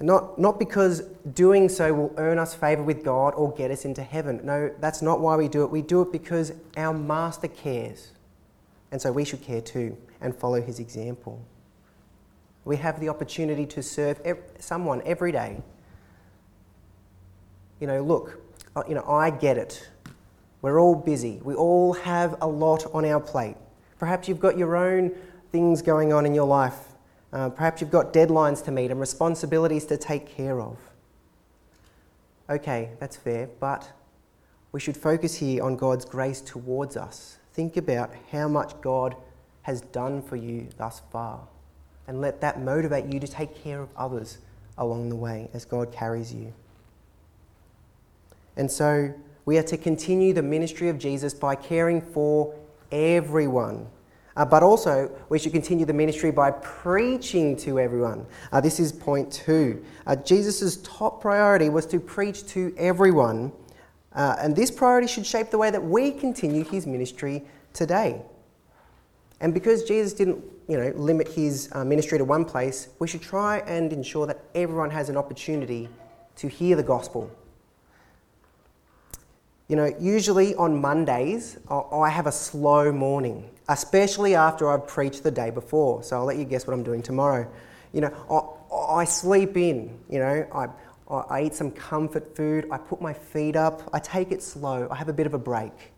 Not, 0.00 0.38
not 0.38 0.58
because 0.58 1.02
doing 1.34 1.68
so 1.68 1.94
will 1.94 2.14
earn 2.16 2.38
us 2.38 2.52
favour 2.52 2.82
with 2.82 3.04
God 3.04 3.32
or 3.36 3.52
get 3.52 3.70
us 3.70 3.84
into 3.84 4.02
heaven. 4.02 4.40
No, 4.42 4.70
that's 4.80 5.02
not 5.02 5.20
why 5.20 5.36
we 5.36 5.46
do 5.46 5.62
it. 5.62 5.70
We 5.70 5.82
do 5.82 6.02
it 6.02 6.10
because 6.10 6.52
our 6.76 6.92
Master 6.92 7.48
cares. 7.48 8.10
And 8.94 9.02
so 9.02 9.10
we 9.10 9.24
should 9.24 9.42
care 9.42 9.60
too 9.60 9.96
and 10.20 10.32
follow 10.32 10.62
his 10.62 10.78
example. 10.78 11.44
We 12.64 12.76
have 12.76 13.00
the 13.00 13.08
opportunity 13.08 13.66
to 13.66 13.82
serve 13.82 14.20
someone 14.60 15.02
every 15.04 15.32
day. 15.32 15.60
You 17.80 17.88
know, 17.88 18.04
look, 18.04 18.40
uh, 18.76 18.84
you 18.86 18.94
know, 18.94 19.04
I 19.04 19.30
get 19.30 19.58
it. 19.58 19.88
We're 20.62 20.80
all 20.80 20.94
busy. 20.94 21.40
We 21.42 21.54
all 21.54 21.94
have 21.94 22.36
a 22.40 22.46
lot 22.46 22.86
on 22.94 23.04
our 23.04 23.18
plate. 23.18 23.56
Perhaps 23.98 24.28
you've 24.28 24.38
got 24.38 24.56
your 24.56 24.76
own 24.76 25.10
things 25.50 25.82
going 25.82 26.12
on 26.12 26.24
in 26.24 26.32
your 26.32 26.46
life. 26.46 26.78
Uh, 27.32 27.48
perhaps 27.48 27.80
you've 27.80 27.90
got 27.90 28.12
deadlines 28.12 28.64
to 28.66 28.70
meet 28.70 28.92
and 28.92 29.00
responsibilities 29.00 29.86
to 29.86 29.96
take 29.96 30.28
care 30.28 30.60
of. 30.60 30.78
Okay, 32.48 32.90
that's 33.00 33.16
fair, 33.16 33.48
but 33.58 33.90
we 34.70 34.78
should 34.78 34.96
focus 34.96 35.34
here 35.34 35.64
on 35.64 35.74
God's 35.74 36.04
grace 36.04 36.40
towards 36.40 36.96
us 36.96 37.38
think 37.54 37.76
about 37.76 38.12
how 38.30 38.48
much 38.48 38.78
God 38.80 39.16
has 39.62 39.80
done 39.80 40.20
for 40.20 40.36
you 40.36 40.68
thus 40.76 41.00
far. 41.10 41.40
And 42.06 42.20
let 42.20 42.40
that 42.42 42.60
motivate 42.60 43.06
you 43.06 43.18
to 43.18 43.26
take 43.26 43.62
care 43.62 43.80
of 43.80 43.88
others 43.96 44.38
along 44.76 45.08
the 45.08 45.16
way 45.16 45.48
as 45.54 45.64
God 45.64 45.90
carries 45.90 46.34
you. 46.34 46.52
And 48.56 48.70
so 48.70 49.14
we 49.46 49.56
are 49.58 49.62
to 49.62 49.76
continue 49.76 50.32
the 50.32 50.42
ministry 50.42 50.88
of 50.88 50.98
Jesus 50.98 51.32
by 51.32 51.54
caring 51.54 52.00
for 52.00 52.54
everyone. 52.92 53.86
Uh, 54.36 54.44
but 54.44 54.62
also, 54.64 55.10
we 55.28 55.38
should 55.38 55.52
continue 55.52 55.86
the 55.86 55.92
ministry 55.92 56.32
by 56.32 56.50
preaching 56.50 57.56
to 57.56 57.78
everyone. 57.78 58.26
Uh, 58.50 58.60
this 58.60 58.80
is 58.80 58.90
point 58.90 59.32
two. 59.32 59.82
Uh, 60.06 60.16
Jesus' 60.16 60.78
top 60.78 61.20
priority 61.20 61.68
was 61.68 61.86
to 61.86 62.00
preach 62.00 62.44
to 62.48 62.74
everyone 62.76 63.52
uh, 64.14 64.36
and 64.38 64.54
this 64.54 64.70
priority 64.70 65.06
should 65.06 65.26
shape 65.26 65.50
the 65.50 65.58
way 65.58 65.70
that 65.70 65.82
we 65.82 66.10
continue 66.12 66.64
his 66.64 66.86
ministry 66.86 67.42
today. 67.72 68.22
And 69.40 69.52
because 69.52 69.84
Jesus 69.84 70.12
didn't, 70.12 70.42
you 70.68 70.78
know, 70.78 70.92
limit 70.94 71.28
his 71.28 71.68
uh, 71.72 71.84
ministry 71.84 72.18
to 72.18 72.24
one 72.24 72.44
place, 72.44 72.88
we 72.98 73.08
should 73.08 73.22
try 73.22 73.58
and 73.58 73.92
ensure 73.92 74.26
that 74.26 74.40
everyone 74.54 74.90
has 74.90 75.08
an 75.08 75.16
opportunity 75.16 75.88
to 76.36 76.48
hear 76.48 76.76
the 76.76 76.82
gospel. 76.82 77.30
You 79.68 79.76
know, 79.76 79.94
usually 79.98 80.54
on 80.56 80.80
Mondays, 80.80 81.58
I 81.68 82.10
have 82.10 82.26
a 82.26 82.32
slow 82.32 82.92
morning, 82.92 83.48
especially 83.68 84.34
after 84.34 84.70
I've 84.70 84.86
preached 84.86 85.22
the 85.22 85.30
day 85.30 85.50
before. 85.50 86.02
So 86.02 86.16
I'll 86.16 86.24
let 86.24 86.36
you 86.36 86.44
guess 86.44 86.66
what 86.66 86.74
I'm 86.74 86.82
doing 86.82 87.02
tomorrow. 87.02 87.50
You 87.92 88.02
know, 88.02 88.56
I, 88.70 89.00
I 89.00 89.04
sleep 89.04 89.56
in, 89.56 89.98
you 90.08 90.18
know, 90.18 90.46
I, 90.54 90.68
I 91.22 91.44
eat 91.44 91.54
some 91.54 91.70
comfort 91.70 92.36
food, 92.36 92.66
I 92.70 92.78
put 92.78 93.00
my 93.00 93.12
feet 93.12 93.56
up, 93.56 93.88
I 93.92 93.98
take 93.98 94.32
it 94.32 94.42
slow, 94.42 94.88
I 94.90 94.96
have 94.96 95.08
a 95.08 95.12
bit 95.12 95.26
of 95.26 95.34
a 95.34 95.38
break. 95.38 95.92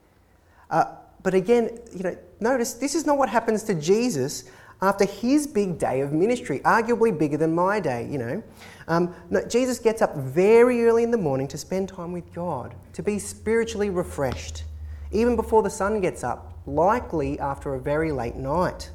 Uh, 0.71 0.85
but 1.23 1.35
again, 1.35 1.79
you 1.95 2.03
know, 2.03 2.17
notice 2.41 2.75
this 2.75 2.95
is 2.95 3.07
not 3.07 3.19
what 3.19 3.29
happens 3.29 3.63
to 3.65 3.75
Jesus 3.75 4.45
after 4.83 5.05
his 5.05 5.47
big 5.47 5.79
day 5.79 6.01
of 6.01 6.13
ministry, 6.13 6.61
arguably 6.61 7.17
bigger 7.17 7.37
than 7.37 7.55
my 7.55 7.81
day, 7.81 8.09
you 8.11 8.19
know. 8.19 8.43
Um, 8.89 9.15
no, 9.31 9.45
Jesus 9.47 9.79
gets 9.79 10.03
up 10.03 10.15
very 10.17 10.85
early 10.85 11.03
in 11.03 11.11
the 11.11 11.19
morning 11.19 11.49
to 11.49 11.59
spend 11.59 11.89
time 11.89 12.13
with 12.13 12.33
God, 12.33 12.75
to 12.93 13.03
be 13.03 13.19
spiritually 13.19 13.91
refreshed, 13.91 14.65
even 15.13 15.35
before 15.35 15.63
the 15.63 15.71
sun 15.71 16.01
gets 16.01 16.23
up, 16.23 16.53
likely 16.67 17.39
after 17.41 17.75
a 17.75 17.81
very 17.81 18.13
late 18.13 18.37
night. 18.37 18.91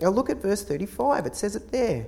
Now 0.00 0.08
look 0.08 0.30
at 0.30 0.38
verse 0.38 0.64
35, 0.64 1.26
it 1.26 1.36
says 1.36 1.54
it 1.54 1.70
there. 1.70 2.06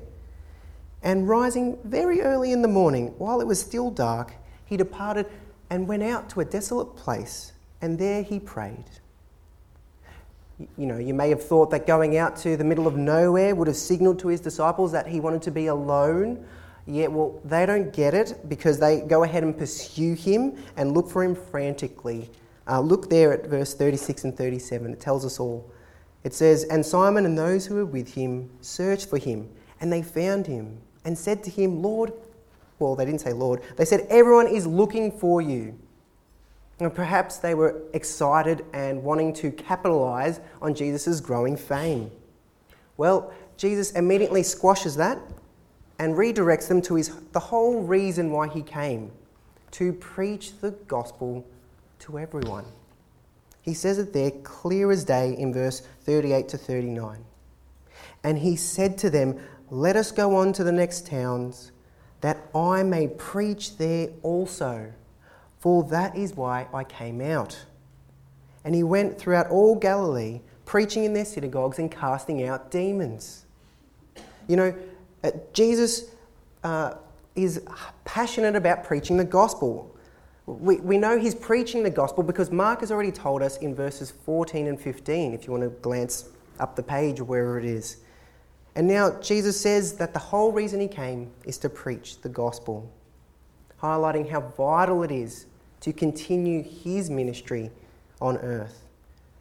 And 1.03 1.29
rising 1.29 1.79
very 1.85 2.21
early 2.21 2.53
in 2.53 2.63
the 2.63 2.69
morning, 2.69 3.15
while 3.19 3.41
it 3.41 3.47
was 3.47 3.61
still 3.61 3.91
dark, 3.91 4.35
he 4.65 4.77
departed 4.77 5.27
and 5.69 5.89
went 5.89 6.03
out 6.03 6.29
to 6.31 6.41
a 6.41 6.45
desolate 6.45 6.97
place, 6.97 7.53
and 7.81 7.99
there 7.99 8.23
he 8.23 8.39
prayed. 8.39 8.85
You 10.77 10.87
know, 10.87 10.99
you 10.99 11.15
may 11.15 11.31
have 11.31 11.43
thought 11.43 11.71
that 11.71 11.87
going 11.87 12.17
out 12.17 12.37
to 12.39 12.57
the 12.57 12.65
middle 12.65 12.87
of 12.87 12.97
nowhere 12.97 13.55
would 13.55 13.69
have 13.69 13.77
signaled 13.77 14.19
to 14.21 14.29
his 14.29 14.41
disciples 14.41 14.93
that 14.93 15.09
he 15.09 15.19
wanted 15.19 15.43
to 15.43 15.51
be 15.51 15.67
alone. 15.67 16.45
Yet, 16.87 17.11
well, 17.11 17.41
they 17.45 17.65
don't 17.67 17.93
get 17.93 18.15
it 18.15 18.49
because 18.49 18.79
they 18.79 19.01
go 19.01 19.25
ahead 19.25 19.43
and 19.43 19.57
pursue 19.57 20.15
him 20.15 20.57
and 20.77 20.93
look 20.93 21.11
for 21.11 21.25
him 21.25 21.35
frantically. 21.35 22.31
Uh, 22.69 22.81
look 22.81 23.11
there 23.11 23.33
at 23.33 23.47
verse 23.47 23.75
36 23.75 24.25
and 24.25 24.37
37. 24.37 24.93
It 24.93 25.01
tells 25.01 25.25
us 25.25 25.41
all. 25.41 25.69
It 26.23 26.35
says, 26.35 26.65
And 26.65 26.85
Simon 26.85 27.27
and 27.27 27.37
those 27.37 27.67
who 27.67 27.77
were 27.77 27.87
with 27.87 28.15
him 28.15 28.51
searched 28.61 29.09
for 29.09 29.19
him, 29.19 29.49
and 29.81 29.93
they 29.93 30.03
found 30.03 30.47
him 30.47 30.79
and 31.05 31.17
said 31.17 31.43
to 31.45 31.51
him, 31.51 31.83
Lord, 31.83 32.13
well, 32.79 32.97
they 32.97 33.05
didn't 33.05 33.21
say 33.21 33.33
Lord, 33.33 33.63
they 33.77 33.85
said, 33.85 34.07
Everyone 34.11 34.47
is 34.47 34.67
looking 34.67 35.11
for 35.11 35.41
you. 35.41 35.79
And 36.81 36.93
perhaps 36.93 37.39
they 37.39 37.55
were 37.55 37.83
excited 37.95 38.65
and 38.73 39.03
wanting 39.05 39.33
to 39.35 39.53
capitalize 39.53 40.41
on 40.61 40.75
Jesus' 40.75 41.21
growing 41.21 41.57
fame. 41.57 42.11
Well, 42.97 43.33
Jesus 43.57 43.93
immediately 43.93 44.43
squashes 44.43 44.97
that 44.97 45.19
and 45.99 46.15
redirects 46.15 46.67
them 46.67 46.83
to 46.83 46.97
his, 46.97 47.15
the 47.33 47.41
whole 47.41 47.83
reason 47.83 48.33
why 48.33 48.49
he 48.49 48.63
came 48.63 49.13
to 49.73 49.93
preach 49.93 50.59
the 50.61 50.73
gospel 50.89 51.47
to 52.01 52.19
everyone. 52.19 52.65
He 53.63 53.75
says 53.75 53.99
it 53.99 54.13
there 54.13 54.33
clear 54.43 54.91
as 54.91 55.05
day 55.05 55.37
in 55.39 55.53
verse 55.53 55.83
38 56.01 56.49
to 56.49 56.59
39. 56.59 57.25
And 58.25 58.39
he 58.39 58.57
said 58.57 58.99
to 58.99 59.11
them, 59.11 59.39
Let 59.73 59.97
us 59.97 60.13
go 60.13 60.37
on 60.37 60.53
to 60.53 60.65
the 60.65 60.71
next 60.71 61.07
towns, 61.07 61.73
that 62.21 62.37
I 62.55 62.83
may 62.83 63.09
preach 63.09 63.79
there 63.79 64.11
also 64.23 64.93
for 65.63 65.85
that 65.85 66.17
is 66.17 66.35
why 66.35 66.67
I 66.75 66.83
came 66.83 67.21
out. 67.21 67.57
And 68.65 68.75
he 68.75 68.83
went 68.83 69.17
throughout 69.17 69.47
all 69.49 69.77
Galilee, 69.77 70.41
preaching 70.65 71.05
in 71.05 71.15
their 71.15 71.25
synagogues 71.25 71.79
and 71.79 71.89
casting 71.89 72.43
out 72.43 72.73
demons. 72.73 73.45
You 74.49 74.57
know, 74.57 74.75
uh, 75.23 75.31
Jesus 75.53 76.11
uh, 76.65 76.95
is 77.37 77.63
passionate 78.05 78.57
about 78.57 78.83
preaching 78.83 79.17
the 79.17 79.25
gospel. 79.25 79.97
We, 80.47 80.81
we 80.81 80.99
know 80.99 81.17
he's 81.17 81.37
preaching 81.37 81.85
the 81.85 81.91
gospel 81.91 82.25
because 82.25 82.51
Mark 82.51 82.81
has 82.81 82.91
already 82.91 83.13
told 83.13 83.41
us 83.41 83.59
in 83.59 83.73
verses 83.73 84.11
14 84.11 84.67
and 84.67 84.81
15, 84.81 85.33
if 85.33 85.47
you 85.47 85.53
want 85.53 85.63
to 85.63 85.71
glance 85.81 86.29
up 86.59 86.75
the 86.75 86.83
page 86.83 87.21
wherever 87.21 87.57
it 87.57 87.65
is. 87.65 87.99
And 88.75 88.89
now 88.89 89.19
Jesus 89.21 89.61
says 89.61 89.95
that 89.95 90.13
the 90.13 90.19
whole 90.19 90.53
reason 90.53 90.81
he 90.81 90.89
came 90.89 91.31
is 91.45 91.59
to 91.59 91.69
preach 91.69 92.21
the 92.21 92.29
gospel, 92.29 92.91
highlighting 93.81 94.31
how 94.31 94.41
vital 94.41 95.03
it 95.03 95.11
is 95.11 95.47
to 95.81 95.93
continue 95.93 96.63
his 96.63 97.11
ministry 97.11 97.71
on 98.21 98.39
earth. 98.39 98.87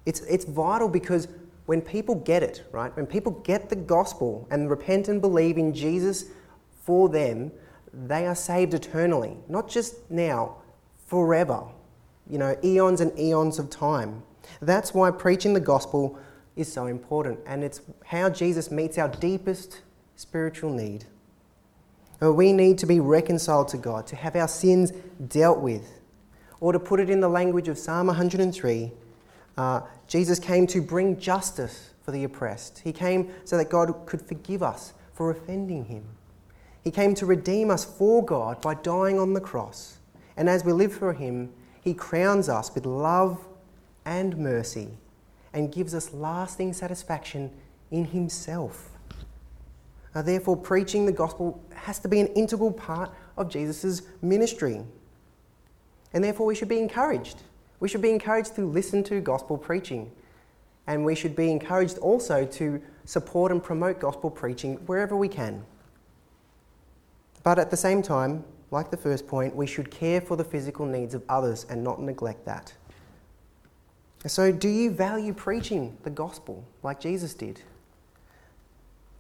It's, 0.06 0.22
it's 0.22 0.46
vital 0.46 0.90
because 0.90 1.28
when 1.66 1.82
people 1.82 2.16
get 2.16 2.44
it, 2.44 2.64
right, 2.72 2.94
when 2.98 3.06
people 3.06 3.32
get 3.44 3.70
the 3.70 3.76
gospel 3.76 4.48
and 4.52 4.70
repent 4.70 5.08
and 5.08 5.22
believe 5.22 5.58
in 5.58 5.74
Jesus 5.74 6.26
for 6.84 7.08
them, 7.08 7.52
they 7.94 8.26
are 8.26 8.36
saved 8.36 8.74
eternally, 8.74 9.38
not 9.48 9.70
just 9.70 10.10
now, 10.10 10.56
forever, 11.06 11.64
you 12.30 12.38
know, 12.38 12.58
eons 12.64 13.02
and 13.02 13.18
eons 13.20 13.60
of 13.60 13.70
time. 13.70 14.24
That's 14.62 14.94
why 14.94 15.12
preaching 15.12 15.54
the 15.54 15.60
gospel 15.60 16.18
is 16.62 16.72
so 16.72 16.86
important, 16.86 17.40
and 17.46 17.64
it's 17.64 17.82
how 18.06 18.30
Jesus 18.30 18.72
meets 18.72 18.98
our 18.98 19.10
deepest 19.10 19.82
spiritual 20.16 20.72
need. 20.72 21.06
We 22.22 22.54
need 22.54 22.78
to 22.78 22.86
be 22.86 23.00
reconciled 23.00 23.68
to 23.70 23.78
God, 23.78 24.08
to 24.08 24.16
have 24.16 24.36
our 24.36 24.48
sins 24.48 24.92
dealt 25.28 25.60
with. 25.60 26.00
Or 26.60 26.72
to 26.72 26.80
put 26.80 27.00
it 27.00 27.10
in 27.10 27.20
the 27.20 27.28
language 27.28 27.68
of 27.68 27.78
Psalm 27.78 28.08
103, 28.08 28.92
uh, 29.58 29.82
Jesus 30.08 30.38
came 30.38 30.68
to 30.68 30.82
bring 30.82 31.20
justice 31.20 31.90
for 32.04 32.12
the 32.12 32.24
oppressed. 32.24 32.80
He 32.80 32.94
came 32.94 33.32
so 33.44 33.58
that 33.58 33.70
God 33.70 34.06
could 34.06 34.22
forgive 34.22 34.62
us 34.62 34.94
for 35.14 35.32
offending 35.32 35.86
him. 35.86 36.04
He 36.84 36.92
came 36.92 37.16
to 37.16 37.26
redeem 37.26 37.72
us 37.72 37.84
for 37.84 38.24
God 38.24 38.62
by 38.62 38.76
dying 38.76 39.20
on 39.20 39.34
the 39.34 39.42
cross. 39.42 39.98
And 40.38 40.48
as 40.48 40.64
we 40.64 40.72
live 40.72 40.94
for 40.94 41.14
him, 41.14 41.52
he 41.82 41.94
crowns 41.94 42.48
us 42.48 42.74
with 42.74 42.86
love 42.86 43.44
and 44.06 44.38
mercy 44.38 44.90
and 45.54 45.72
gives 45.72 45.94
us 45.94 46.14
lasting 46.14 46.74
satisfaction 46.74 47.52
in 47.92 48.06
himself. 48.06 48.90
Uh, 50.14 50.22
therefore, 50.22 50.58
preaching 50.58 51.06
the 51.06 51.12
gospel 51.12 51.64
has 51.74 52.00
to 52.00 52.08
be 52.08 52.20
an 52.20 52.28
integral 52.28 52.72
part 52.72 53.12
of 53.38 53.50
Jesus' 53.50 54.02
ministry. 54.22 54.82
And 56.14 56.24
therefore, 56.24 56.46
we 56.46 56.56
should 56.56 56.68
be 56.68 56.80
encouraged. 56.80 57.42
We 57.80 57.88
should 57.88 58.02
be 58.02 58.12
encouraged 58.12 58.56
to 58.56 58.66
listen 58.66 59.04
to 59.06 59.22
gospel 59.22 59.58
preaching. 59.58 60.12
And 60.88 61.06
we 61.06 61.16
should 61.16 61.36
be 61.36 61.50
encouraged 61.50 61.98
also 62.00 62.46
to 62.46 62.82
support 63.06 63.52
and 63.52 63.64
promote 63.64 64.00
gospel 64.00 64.30
preaching 64.30 64.76
wherever 64.86 65.16
we 65.16 65.30
can. 65.30 65.64
But 67.44 67.58
at 67.58 67.72
the 67.72 67.78
same 67.78 68.02
time, 68.02 68.44
like 68.70 68.92
the 68.92 68.98
first 68.98 69.28
point, 69.28 69.56
we 69.56 69.68
should 69.68 69.90
care 69.90 70.22
for 70.22 70.36
the 70.36 70.44
physical 70.44 70.86
needs 70.86 71.14
of 71.14 71.24
others 71.28 71.66
and 71.70 71.84
not 71.84 72.02
neglect 72.02 72.46
that. 72.46 72.74
So, 74.28 74.52
do 74.52 74.70
you 74.70 74.92
value 74.92 75.34
preaching 75.34 75.98
the 76.04 76.12
gospel 76.12 76.64
like 76.84 77.00
Jesus 77.00 77.34
did? 77.34 77.62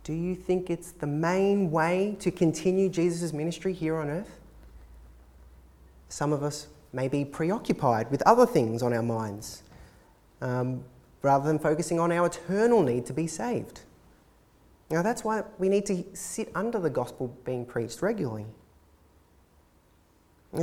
Do 0.03 0.13
you 0.13 0.35
think 0.35 0.69
it's 0.69 0.91
the 0.91 1.07
main 1.07 1.71
way 1.71 2.15
to 2.19 2.31
continue 2.31 2.89
Jesus' 2.89 3.33
ministry 3.33 3.73
here 3.73 3.97
on 3.97 4.09
earth? 4.09 4.39
Some 6.09 6.33
of 6.33 6.43
us 6.43 6.67
may 6.93 7.07
be 7.07 7.23
preoccupied 7.23 8.11
with 8.11 8.21
other 8.23 8.45
things 8.45 8.83
on 8.83 8.93
our 8.93 9.03
minds 9.03 9.63
um, 10.41 10.83
rather 11.21 11.45
than 11.45 11.57
focusing 11.57 11.99
on 11.99 12.11
our 12.11 12.27
eternal 12.27 12.83
need 12.83 13.05
to 13.05 13.13
be 13.13 13.27
saved. 13.27 13.81
Now, 14.89 15.01
that's 15.01 15.23
why 15.23 15.43
we 15.57 15.69
need 15.69 15.85
to 15.85 16.03
sit 16.13 16.51
under 16.53 16.79
the 16.79 16.89
gospel 16.89 17.35
being 17.45 17.65
preached 17.65 18.01
regularly. 18.01 18.45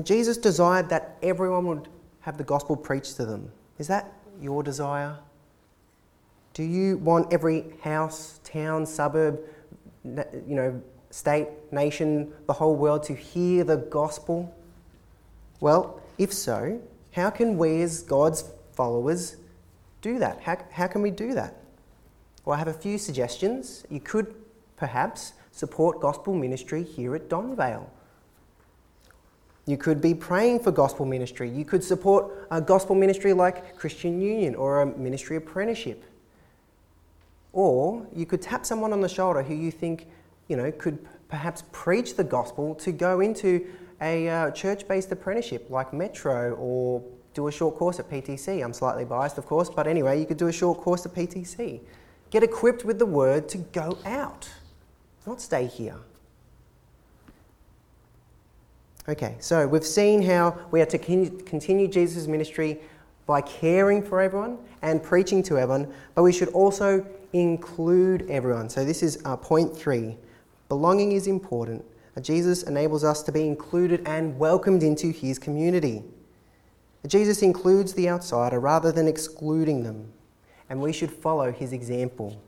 Jesus 0.02 0.36
desired 0.36 0.90
that 0.90 1.16
everyone 1.22 1.66
would 1.66 1.88
have 2.20 2.36
the 2.36 2.44
gospel 2.44 2.76
preached 2.76 3.16
to 3.16 3.24
them. 3.24 3.50
Is 3.78 3.88
that 3.88 4.12
your 4.40 4.62
desire? 4.62 5.16
Do 6.54 6.62
you 6.62 6.98
want 6.98 7.32
every 7.32 7.64
house, 7.82 8.40
town, 8.44 8.84
suburb, 8.84 9.40
you 10.04 10.54
know, 10.54 10.82
state, 11.10 11.48
nation, 11.70 12.32
the 12.46 12.52
whole 12.52 12.74
world 12.74 13.02
to 13.04 13.14
hear 13.14 13.64
the 13.64 13.76
gospel? 13.76 14.54
Well, 15.60 16.00
if 16.18 16.32
so, 16.32 16.80
how 17.12 17.30
can 17.30 17.58
we 17.58 17.82
as 17.82 18.02
God's 18.02 18.44
followers 18.72 19.36
do 20.00 20.18
that? 20.18 20.40
How, 20.40 20.58
how 20.70 20.86
can 20.86 21.02
we 21.02 21.10
do 21.10 21.34
that? 21.34 21.54
Well, 22.44 22.56
I 22.56 22.58
have 22.58 22.68
a 22.68 22.72
few 22.72 22.98
suggestions. 22.98 23.84
You 23.90 24.00
could 24.00 24.34
perhaps 24.76 25.32
support 25.52 26.00
gospel 26.00 26.34
ministry 26.34 26.82
here 26.82 27.14
at 27.14 27.28
Donvale. 27.28 27.86
You 29.68 29.76
could 29.76 30.00
be 30.00 30.14
praying 30.14 30.60
for 30.60 30.72
gospel 30.72 31.04
ministry. 31.04 31.50
You 31.50 31.62
could 31.62 31.84
support 31.84 32.48
a 32.50 32.58
gospel 32.58 32.94
ministry 32.96 33.34
like 33.34 33.76
Christian 33.76 34.18
Union 34.18 34.54
or 34.54 34.80
a 34.80 34.86
ministry 34.86 35.36
apprenticeship. 35.36 36.06
Or 37.52 38.06
you 38.14 38.24
could 38.24 38.40
tap 38.40 38.64
someone 38.64 38.94
on 38.94 39.02
the 39.02 39.10
shoulder 39.10 39.42
who 39.42 39.52
you 39.52 39.70
think, 39.70 40.06
you 40.48 40.56
know, 40.56 40.72
could 40.72 40.98
perhaps 41.28 41.64
preach 41.70 42.16
the 42.16 42.24
gospel 42.24 42.76
to 42.76 42.92
go 42.92 43.20
into 43.20 43.66
a 44.00 44.26
uh, 44.30 44.50
church 44.52 44.88
based 44.88 45.12
apprenticeship 45.12 45.66
like 45.68 45.92
Metro 45.92 46.54
or 46.54 47.04
do 47.34 47.48
a 47.48 47.52
short 47.52 47.76
course 47.76 47.98
at 47.98 48.08
PTC. 48.08 48.64
I'm 48.64 48.72
slightly 48.72 49.04
biased, 49.04 49.36
of 49.36 49.44
course, 49.44 49.68
but 49.68 49.86
anyway, 49.86 50.18
you 50.18 50.24
could 50.24 50.38
do 50.38 50.46
a 50.46 50.52
short 50.52 50.80
course 50.80 51.04
at 51.04 51.14
PTC. 51.14 51.80
Get 52.30 52.42
equipped 52.42 52.86
with 52.86 52.98
the 52.98 53.04
word 53.04 53.50
to 53.50 53.58
go 53.58 53.98
out, 54.06 54.48
not 55.26 55.42
stay 55.42 55.66
here. 55.66 55.98
Okay, 59.08 59.36
so 59.40 59.66
we've 59.66 59.86
seen 59.86 60.20
how 60.20 60.58
we 60.70 60.82
are 60.82 60.86
to 60.86 60.98
continue 60.98 61.88
Jesus' 61.88 62.26
ministry 62.26 62.78
by 63.26 63.40
caring 63.40 64.02
for 64.02 64.20
everyone 64.20 64.58
and 64.82 65.02
preaching 65.02 65.42
to 65.44 65.56
everyone, 65.56 65.90
but 66.14 66.22
we 66.22 66.32
should 66.32 66.50
also 66.50 67.06
include 67.32 68.28
everyone. 68.30 68.68
So 68.68 68.84
this 68.84 69.02
is 69.02 69.22
uh, 69.24 69.34
point 69.36 69.74
three. 69.74 70.18
Belonging 70.68 71.12
is 71.12 71.26
important, 71.26 71.82
Jesus 72.20 72.64
enables 72.64 73.04
us 73.04 73.22
to 73.22 73.32
be 73.32 73.46
included 73.46 74.02
and 74.06 74.38
welcomed 74.38 74.82
into 74.82 75.10
his 75.10 75.38
community. 75.38 76.02
Jesus 77.06 77.42
includes 77.42 77.94
the 77.94 78.10
outsider 78.10 78.60
rather 78.60 78.92
than 78.92 79.08
excluding 79.08 79.84
them, 79.84 80.12
and 80.68 80.82
we 80.82 80.92
should 80.92 81.10
follow 81.10 81.50
his 81.50 81.72
example. 81.72 82.42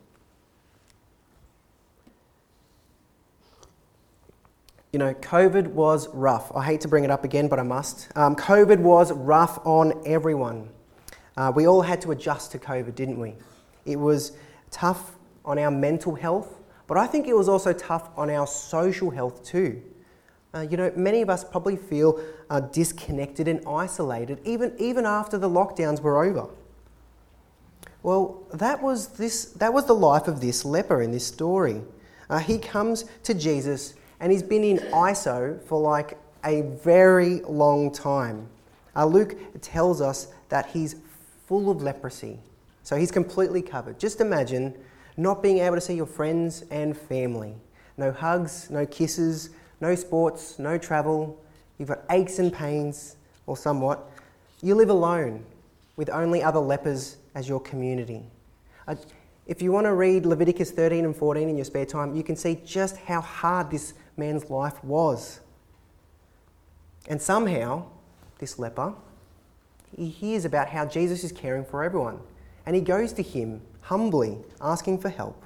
You 4.93 4.99
know, 4.99 5.15
COVID 5.15 5.69
was 5.69 6.09
rough. 6.09 6.51
I 6.55 6.65
hate 6.65 6.81
to 6.81 6.89
bring 6.89 7.05
it 7.05 7.11
up 7.11 7.23
again, 7.23 7.47
but 7.47 7.61
I 7.61 7.63
must. 7.63 8.09
Um, 8.17 8.35
COVID 8.35 8.81
was 8.81 9.13
rough 9.13 9.65
on 9.65 10.03
everyone. 10.05 10.69
Uh, 11.37 11.53
we 11.55 11.69
all 11.69 11.83
had 11.83 12.01
to 12.03 12.11
adjust 12.11 12.51
to 12.53 12.59
COVID, 12.59 12.97
didn't 12.97 13.21
we? 13.21 13.35
It 13.85 13.97
was 13.97 14.33
tough 14.73 15.17
on 15.45 15.61
our 15.61 15.71
mental 15.71 16.17
health, 16.17 16.59
but 16.89 16.99
I 16.99 17.07
think 17.07 17.29
it 17.29 17.37
was 17.37 17.49
also 17.49 17.73
tough 17.73 18.11
on 18.17 18.31
our 18.31 18.49
social 18.49 19.11
health 19.11 19.45
too. 19.45 19.81
Uh, 20.53 20.63
you 20.63 20.77
know, 20.77 20.93
many 20.97 21.23
of 21.23 21.31
us 21.31 21.45
probably 21.45 21.77
feel 21.77 22.21
uh, 22.51 22.59
disconnected 22.59 23.47
and 23.47 23.65
isolated 23.69 24.41
even, 24.45 24.75
even 24.79 25.07
after 25.07 25.39
the 25.39 25.49
lockdowns 25.49 26.01
were 26.01 26.25
over. 26.25 26.49
Well, 28.03 28.43
that 28.55 28.83
was, 28.83 29.09
this, 29.09 29.45
that 29.53 29.73
was 29.73 29.87
the 29.87 29.95
life 29.95 30.27
of 30.27 30.41
this 30.41 30.65
leper 30.65 31.01
in 31.01 31.13
this 31.13 31.27
story. 31.27 31.83
Uh, 32.29 32.39
he 32.39 32.59
comes 32.59 33.05
to 33.23 33.35
Jesus 33.35 33.95
and 34.21 34.31
he's 34.31 34.43
been 34.43 34.65
in 34.65 34.79
ISO 34.93 35.63
for 35.65 35.81
like 35.81 36.19
a 36.45 36.63
very 36.63 37.41
long 37.41 37.91
time. 37.93 38.49
Uh, 38.95 39.07
Luke 39.07 39.37
tells 39.61 40.01
us 40.01 40.29
that 40.49 40.67
he's 40.67 40.97
full 41.47 41.71
of 41.71 41.83
leprosy. 41.83 42.39
So 42.83 42.97
he's 42.97 43.11
completely 43.11 43.63
covered. 43.63 43.99
Just 43.99 44.21
imagine 44.21 44.75
not 45.17 45.43
being 45.43 45.59
able 45.59 45.77
to 45.77 45.81
see 45.81 45.95
your 45.95 46.07
friends 46.07 46.65
and 46.71 46.97
family. 46.97 47.55
No 47.97 48.11
hugs, 48.11 48.71
no 48.71 48.87
kisses, 48.87 49.51
no 49.81 49.95
sports, 49.95 50.59
no 50.59 50.79
travel. 50.79 51.39
You've 51.79 51.89
got 51.89 52.05
aches 52.11 52.39
and 52.39 52.53
pains, 52.53 53.17
or 53.47 53.57
somewhat. 53.57 54.09
You 54.63 54.75
live 54.75 54.91
alone 54.91 55.45
with 55.97 56.09
only 56.11 56.43
other 56.43 56.61
lepers 56.61 57.17
as 57.35 57.49
your 57.49 57.61
community. 57.61 58.23
Uh, 58.87 58.95
if 59.47 59.61
you 59.61 59.73
want 59.73 59.87
to 59.87 59.95
read 59.95 60.25
Leviticus 60.25 60.71
13 60.71 61.05
and 61.05 61.17
14 61.17 61.49
in 61.49 61.57
your 61.57 61.65
spare 61.65 61.85
time, 61.85 62.15
you 62.15 62.23
can 62.23 62.37
see 62.37 62.61
just 62.65 62.97
how 62.97 63.21
hard 63.21 63.71
this 63.71 63.95
man's 64.17 64.51
life 64.51 64.83
was. 64.85 65.41
And 67.09 67.21
somehow, 67.21 67.87
this 68.39 68.59
leper, 68.59 68.95
he 69.97 70.09
hears 70.09 70.45
about 70.45 70.69
how 70.69 70.87
Jesus 70.87 71.25
is 71.25 71.33
caring 71.33 71.65
for 71.65 71.83
everyone. 71.83 72.21
And 72.67 72.77
he 72.77 72.83
goes 72.83 73.13
to 73.15 73.23
him 73.23 73.63
humbly, 73.83 74.39
asking 74.61 74.99
for 74.99 75.09
help. 75.09 75.43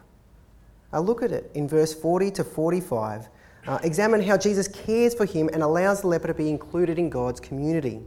Uh, 0.92 1.00
look 1.00 1.22
at 1.22 1.33
it 1.33 1.50
in 1.55 1.66
verse 1.66 1.94
40 1.94 2.31
to 2.33 2.44
45. 2.44 3.29
Uh, 3.66 3.79
examine 3.83 4.22
how 4.22 4.37
Jesus 4.37 4.68
cares 4.68 5.14
for 5.14 5.24
him 5.24 5.48
and 5.53 5.62
allows 5.62 6.03
the 6.03 6.07
leper 6.07 6.29
to 6.29 6.35
be 6.35 6.50
included 6.50 6.98
in 6.98 7.09
God's 7.09 7.40
community. 7.40 8.03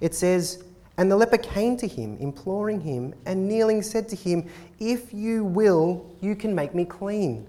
It 0.00 0.14
says, 0.14 0.62
And 0.96 1.10
the 1.10 1.16
leper 1.16 1.38
came 1.38 1.76
to 1.78 1.88
him, 1.88 2.16
imploring 2.18 2.80
him, 2.80 3.14
and 3.26 3.48
kneeling 3.48 3.82
said 3.82 4.08
to 4.10 4.16
him, 4.16 4.48
If 4.78 5.12
you 5.12 5.44
will, 5.44 6.06
you 6.20 6.36
can 6.36 6.54
make 6.54 6.74
me 6.74 6.84
clean. 6.84 7.48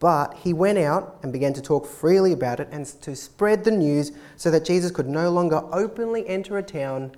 But 0.00 0.34
he 0.38 0.52
went 0.54 0.78
out 0.78 1.18
and 1.22 1.32
began 1.32 1.52
to 1.52 1.62
talk 1.62 1.86
freely 1.86 2.32
about 2.32 2.58
it 2.58 2.68
and 2.72 2.86
to 3.02 3.14
spread 3.14 3.64
the 3.64 3.70
news 3.70 4.12
so 4.36 4.50
that 4.50 4.64
Jesus 4.64 4.90
could 4.90 5.06
no 5.06 5.30
longer 5.30 5.62
openly 5.72 6.26
enter 6.26 6.58
a 6.58 6.62
town 6.62 7.12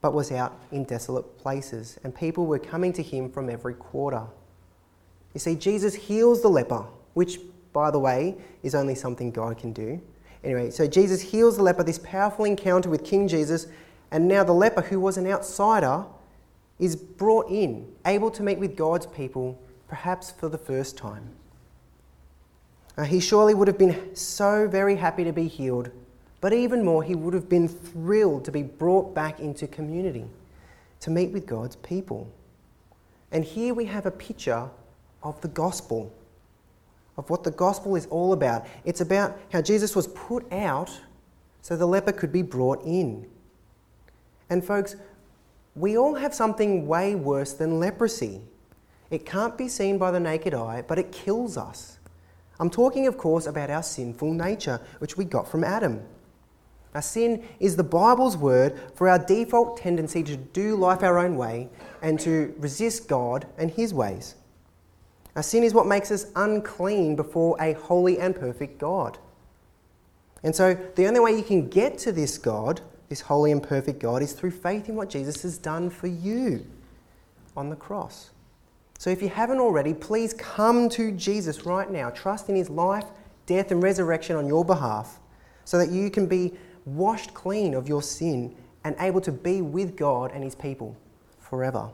but 0.00 0.14
was 0.14 0.30
out 0.30 0.56
in 0.70 0.84
desolate 0.84 1.38
places, 1.38 1.98
and 2.04 2.14
people 2.14 2.46
were 2.46 2.58
coming 2.58 2.92
to 2.92 3.02
him 3.02 3.30
from 3.30 3.48
every 3.48 3.74
quarter. 3.74 4.22
You 5.34 5.40
see, 5.40 5.54
Jesus 5.56 5.94
heals 5.94 6.42
the 6.42 6.48
leper, 6.48 6.84
which, 7.14 7.40
by 7.72 7.90
the 7.90 7.98
way, 7.98 8.36
is 8.62 8.74
only 8.74 8.94
something 8.94 9.30
God 9.30 9.58
can 9.58 9.72
do. 9.72 10.00
Anyway, 10.44 10.70
so 10.70 10.86
Jesus 10.86 11.20
heals 11.20 11.56
the 11.56 11.64
leper, 11.64 11.82
this 11.82 11.98
powerful 11.98 12.44
encounter 12.44 12.88
with 12.88 13.04
King 13.04 13.26
Jesus, 13.26 13.66
and 14.10 14.28
now 14.28 14.44
the 14.44 14.52
leper, 14.52 14.82
who 14.82 15.00
was 15.00 15.16
an 15.16 15.26
outsider, 15.26 16.04
is 16.78 16.94
brought 16.94 17.50
in, 17.50 17.92
able 18.06 18.30
to 18.30 18.42
meet 18.42 18.58
with 18.58 18.76
God's 18.76 19.06
people, 19.06 19.60
perhaps 19.88 20.30
for 20.30 20.48
the 20.48 20.58
first 20.58 20.96
time. 20.96 21.37
Now, 22.98 23.04
he 23.04 23.20
surely 23.20 23.54
would 23.54 23.68
have 23.68 23.78
been 23.78 24.16
so 24.16 24.66
very 24.66 24.96
happy 24.96 25.22
to 25.22 25.32
be 25.32 25.46
healed, 25.46 25.88
but 26.40 26.52
even 26.52 26.84
more, 26.84 27.04
he 27.04 27.14
would 27.14 27.32
have 27.32 27.48
been 27.48 27.68
thrilled 27.68 28.44
to 28.46 28.50
be 28.50 28.64
brought 28.64 29.14
back 29.14 29.38
into 29.38 29.68
community, 29.68 30.24
to 31.00 31.10
meet 31.10 31.30
with 31.30 31.46
God's 31.46 31.76
people. 31.76 32.28
And 33.30 33.44
here 33.44 33.72
we 33.72 33.84
have 33.84 34.04
a 34.04 34.10
picture 34.10 34.68
of 35.22 35.40
the 35.42 35.48
gospel, 35.48 36.12
of 37.16 37.30
what 37.30 37.44
the 37.44 37.52
gospel 37.52 37.94
is 37.94 38.06
all 38.06 38.32
about. 38.32 38.66
It's 38.84 39.00
about 39.00 39.38
how 39.52 39.62
Jesus 39.62 39.94
was 39.94 40.08
put 40.08 40.52
out 40.52 40.90
so 41.62 41.76
the 41.76 41.86
leper 41.86 42.10
could 42.10 42.32
be 42.32 42.42
brought 42.42 42.82
in. 42.84 43.28
And, 44.50 44.64
folks, 44.64 44.96
we 45.76 45.96
all 45.96 46.16
have 46.16 46.34
something 46.34 46.88
way 46.88 47.14
worse 47.14 47.52
than 47.52 47.78
leprosy. 47.78 48.40
It 49.08 49.24
can't 49.24 49.56
be 49.56 49.68
seen 49.68 49.98
by 49.98 50.10
the 50.10 50.18
naked 50.18 50.52
eye, 50.52 50.82
but 50.82 50.98
it 50.98 51.12
kills 51.12 51.56
us. 51.56 51.97
I'm 52.60 52.70
talking, 52.70 53.06
of 53.06 53.16
course, 53.16 53.46
about 53.46 53.70
our 53.70 53.82
sinful 53.82 54.32
nature, 54.32 54.80
which 54.98 55.16
we 55.16 55.24
got 55.24 55.48
from 55.48 55.62
Adam. 55.62 56.02
Our 56.94 57.02
sin 57.02 57.44
is 57.60 57.76
the 57.76 57.84
Bible's 57.84 58.36
word 58.36 58.78
for 58.94 59.08
our 59.08 59.18
default 59.18 59.76
tendency 59.76 60.22
to 60.24 60.36
do 60.36 60.74
life 60.74 61.02
our 61.02 61.18
own 61.18 61.36
way 61.36 61.68
and 62.02 62.18
to 62.20 62.54
resist 62.58 63.08
God 63.08 63.46
and 63.56 63.70
His 63.70 63.94
ways. 63.94 64.34
Our 65.36 65.42
sin 65.42 65.62
is 65.62 65.74
what 65.74 65.86
makes 65.86 66.10
us 66.10 66.26
unclean 66.34 67.14
before 67.14 67.56
a 67.60 67.74
holy 67.74 68.18
and 68.18 68.34
perfect 68.34 68.78
God. 68.78 69.18
And 70.42 70.54
so, 70.54 70.74
the 70.96 71.06
only 71.06 71.20
way 71.20 71.32
you 71.32 71.42
can 71.42 71.68
get 71.68 71.98
to 71.98 72.12
this 72.12 72.38
God, 72.38 72.80
this 73.08 73.20
holy 73.20 73.52
and 73.52 73.62
perfect 73.62 74.00
God, 74.00 74.22
is 74.22 74.32
through 74.32 74.52
faith 74.52 74.88
in 74.88 74.96
what 74.96 75.10
Jesus 75.10 75.42
has 75.42 75.58
done 75.58 75.90
for 75.90 76.06
you 76.06 76.66
on 77.56 77.70
the 77.70 77.76
cross. 77.76 78.30
So, 78.98 79.10
if 79.10 79.22
you 79.22 79.28
haven't 79.28 79.60
already, 79.60 79.94
please 79.94 80.34
come 80.34 80.88
to 80.90 81.12
Jesus 81.12 81.64
right 81.64 81.88
now. 81.90 82.10
Trust 82.10 82.48
in 82.48 82.56
his 82.56 82.68
life, 82.68 83.04
death, 83.46 83.70
and 83.70 83.82
resurrection 83.82 84.34
on 84.36 84.46
your 84.46 84.64
behalf 84.64 85.20
so 85.64 85.78
that 85.78 85.90
you 85.90 86.10
can 86.10 86.26
be 86.26 86.52
washed 86.84 87.32
clean 87.32 87.74
of 87.74 87.88
your 87.88 88.02
sin 88.02 88.54
and 88.84 88.96
able 88.98 89.20
to 89.20 89.30
be 89.30 89.62
with 89.62 89.96
God 89.96 90.32
and 90.32 90.42
his 90.42 90.54
people 90.54 90.96
forever. 91.38 91.90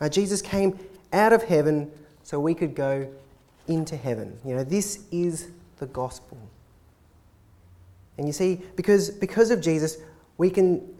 Now, 0.00 0.08
Jesus 0.08 0.42
came 0.42 0.78
out 1.12 1.32
of 1.32 1.42
heaven 1.42 1.90
so 2.22 2.38
we 2.38 2.54
could 2.54 2.74
go 2.74 3.08
into 3.66 3.96
heaven. 3.96 4.38
You 4.44 4.56
know, 4.56 4.64
this 4.64 5.04
is 5.10 5.48
the 5.78 5.86
gospel. 5.86 6.38
And 8.18 8.26
you 8.26 8.32
see, 8.32 8.60
because, 8.76 9.10
because 9.10 9.50
of 9.50 9.60
Jesus, 9.60 9.98
we 10.36 10.50
can, 10.50 10.93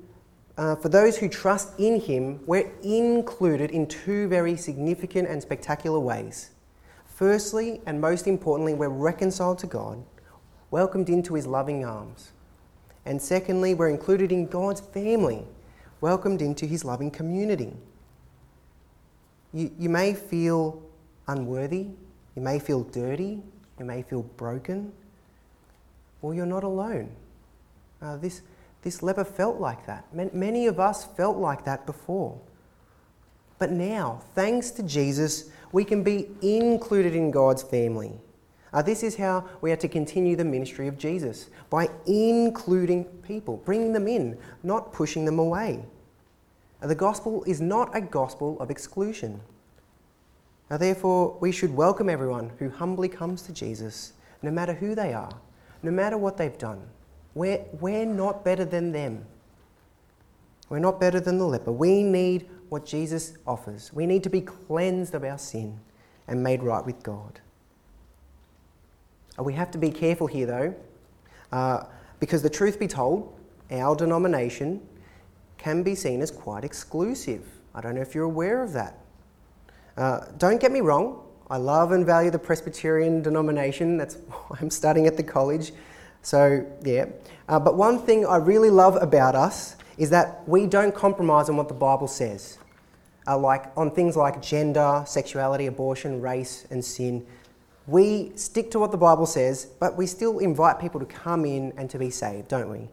uh, 0.57 0.77
for 0.77 0.88
those 0.88 1.17
who 1.17 1.29
trust 1.29 1.79
in 1.79 2.01
him, 2.01 2.40
we're 2.47 2.71
included 2.83 3.71
in 3.71 3.87
two 3.87 4.29
very 4.29 4.57
significant 4.57 5.29
and 5.29 5.43
spectacular 5.43 5.99
ways. 5.99 6.51
Firstly, 7.07 7.81
and 7.87 8.01
most 8.01 8.27
importantly, 8.27 8.75
we're 8.75 8.88
reconciled 8.88 9.59
to 9.61 9.67
God, 9.67 10.05
welcomed 10.71 11.09
into 11.09 11.35
his 11.35 11.47
loving 11.47 11.85
arms. 11.85 12.33
And 13.05 13.21
secondly, 13.21 13.75
we're 13.75 13.88
included 13.88 14.33
in 14.33 14.47
God's 14.47 14.81
family, 14.81 15.43
welcomed 16.01 16.40
into 16.40 16.67
his 16.67 16.85
loving 16.85 17.11
community. 17.11 17.73
You, 19.53 19.71
you 19.79 19.88
may 19.88 20.14
feel 20.14 20.83
unworthy, 21.29 21.87
you 22.35 22.43
may 22.43 22.59
feel 22.59 22.83
dirty, 22.85 23.43
you 23.79 23.85
may 23.85 24.03
feel 24.03 24.23
broken, 24.23 24.93
Well, 26.25 26.33
you're 26.33 26.47
not 26.47 26.64
alone. 26.64 27.11
Uh, 28.01 28.17
this, 28.17 28.40
this 28.85 29.03
leper 29.03 29.25
felt 29.25 29.59
like 29.59 29.87
that. 29.87 30.05
Many 30.14 30.66
of 30.66 30.79
us 30.79 31.05
felt 31.05 31.38
like 31.38 31.64
that 31.64 31.87
before. 31.87 32.38
But 33.59 33.73
now, 33.73 34.20
thanks 34.35 34.70
to 34.73 34.83
Jesus, 34.83 35.51
we 35.73 35.85
can 35.85 36.03
be 36.03 36.29
included 36.42 37.14
in 37.16 37.31
God's 37.31 37.62
family. 37.62 38.12
Uh, 38.75 38.83
this 38.83 39.03
is 39.03 39.16
how 39.16 39.49
we 39.62 39.73
are 39.73 39.77
to 39.77 39.88
continue 39.88 40.37
the 40.37 40.44
ministry 40.44 40.87
of 40.87 40.99
Jesus 40.99 41.49
by 41.70 41.88
including 42.07 43.05
people, 43.23 43.57
bringing 43.64 43.92
them 43.92 44.07
in, 44.07 44.37
not 44.62 44.92
pushing 44.92 45.25
them 45.25 45.38
away. 45.38 45.83
Uh, 46.83 46.88
the 46.88 46.94
gospel 46.94 47.42
is 47.44 47.61
not 47.61 47.97
a 47.97 48.01
gospel 48.03 48.61
of 48.61 48.70
exclusion. 48.70 49.40
Now, 50.70 50.77
therefore, 50.77 51.38
we 51.40 51.53
should 51.53 51.75
welcome 51.75 52.11
everyone 52.11 52.51
who 52.59 52.68
humbly 52.68 53.09
comes 53.09 53.42
to 53.42 53.53
Jesus, 53.53 54.12
no 54.42 54.51
matter 54.51 54.75
who 54.75 54.94
they 54.94 55.14
are, 55.14 55.33
no 55.83 55.90
matter 55.90 56.18
what 56.18 56.37
they've 56.37 56.59
done. 56.59 56.83
We're, 57.35 57.64
we're 57.81 58.07
not 58.07 58.44
better 58.44 58.64
than 58.64 58.92
them. 58.92 59.27
We're 60.68 60.79
not 60.79 61.01
better 61.01 61.20
than 61.20 61.38
the 61.38 61.47
leper. 61.47 61.73
We 61.73 62.03
need 62.03 62.49
what 62.68 62.87
Jesus 62.87 63.35
offers. 63.47 63.92
We 63.92 64.07
need 64.07 64.23
to 64.25 64.31
be 64.31 64.40
cleansed 64.40 65.14
of 65.14 65.25
our 65.25 65.38
sin 65.38 65.79
and 66.27 66.42
made 66.42 66.62
right 66.62 66.85
with 66.85 67.03
God. 67.03 67.40
We 69.38 69.53
have 69.55 69.70
to 69.73 69.79
be 69.79 69.90
careful 69.90 70.29
here, 70.29 70.47
though, 70.47 70.75
uh, 71.51 71.85
because 72.20 72.42
the 72.42 72.51
truth 72.51 72.79
be 72.79 72.87
told, 72.87 73.35
our 73.70 73.97
denomination 73.97 74.81
can 75.59 75.83
be 75.83 75.94
seen 75.94 76.23
as 76.23 76.31
quite 76.31 76.64
exclusive. 76.64 77.44
I 77.75 77.81
don't 77.81 77.97
know 77.97 78.01
if 78.01 78.14
you're 78.14 78.25
aware 78.25 78.62
of 78.62 78.73
that. 78.75 78.99
Uh, 79.97 80.27
don't 80.38 80.61
get 80.61 80.70
me 80.70 80.81
wrong, 80.81 81.25
I 81.51 81.57
love 81.57 81.92
and 81.92 82.07
value 82.07 82.31
the 82.31 82.38
Presbyterian 82.38 83.23
denomination. 83.23 83.97
That's 83.97 84.14
why 84.27 84.59
I'm 84.61 84.70
studying 84.70 85.07
at 85.07 85.16
the 85.16 85.23
college. 85.23 85.73
So, 86.25 86.67
yeah. 86.83 87.05
Uh, 87.49 87.61
but 87.61 87.77
one 87.77 87.99
thing 87.99 88.25
I 88.25 88.37
really 88.37 88.71
love 88.71 88.97
about 89.01 89.35
us 89.35 89.77
is 89.99 90.09
that 90.11 90.43
we 90.49 90.67
don't 90.67 90.95
compromise 90.95 91.51
on 91.51 91.57
what 91.57 91.69
the 91.69 91.75
Bible 91.75 92.09
says, 92.09 92.59
uh, 93.29 93.37
like 93.37 93.67
on 93.77 93.91
things 93.91 94.17
like 94.17 94.41
gender, 94.41 95.05
sexuality, 95.07 95.67
abortion, 95.67 96.23
race, 96.23 96.67
and 96.71 96.83
sin. 96.83 97.27
We 97.87 98.33
stick 98.37 98.71
to 98.71 98.79
what 98.79 98.91
the 98.91 98.97
Bible 98.97 99.27
says, 99.27 99.67
but 99.79 99.97
we 99.97 100.07
still 100.07 100.39
invite 100.39 100.81
people 100.81 100.99
to 100.99 101.07
come 101.07 101.45
in 101.45 101.75
and 101.77 101.91
to 101.91 101.99
be 101.99 102.09
saved, 102.09 102.49
don't 102.49 102.71
we? 102.71 102.89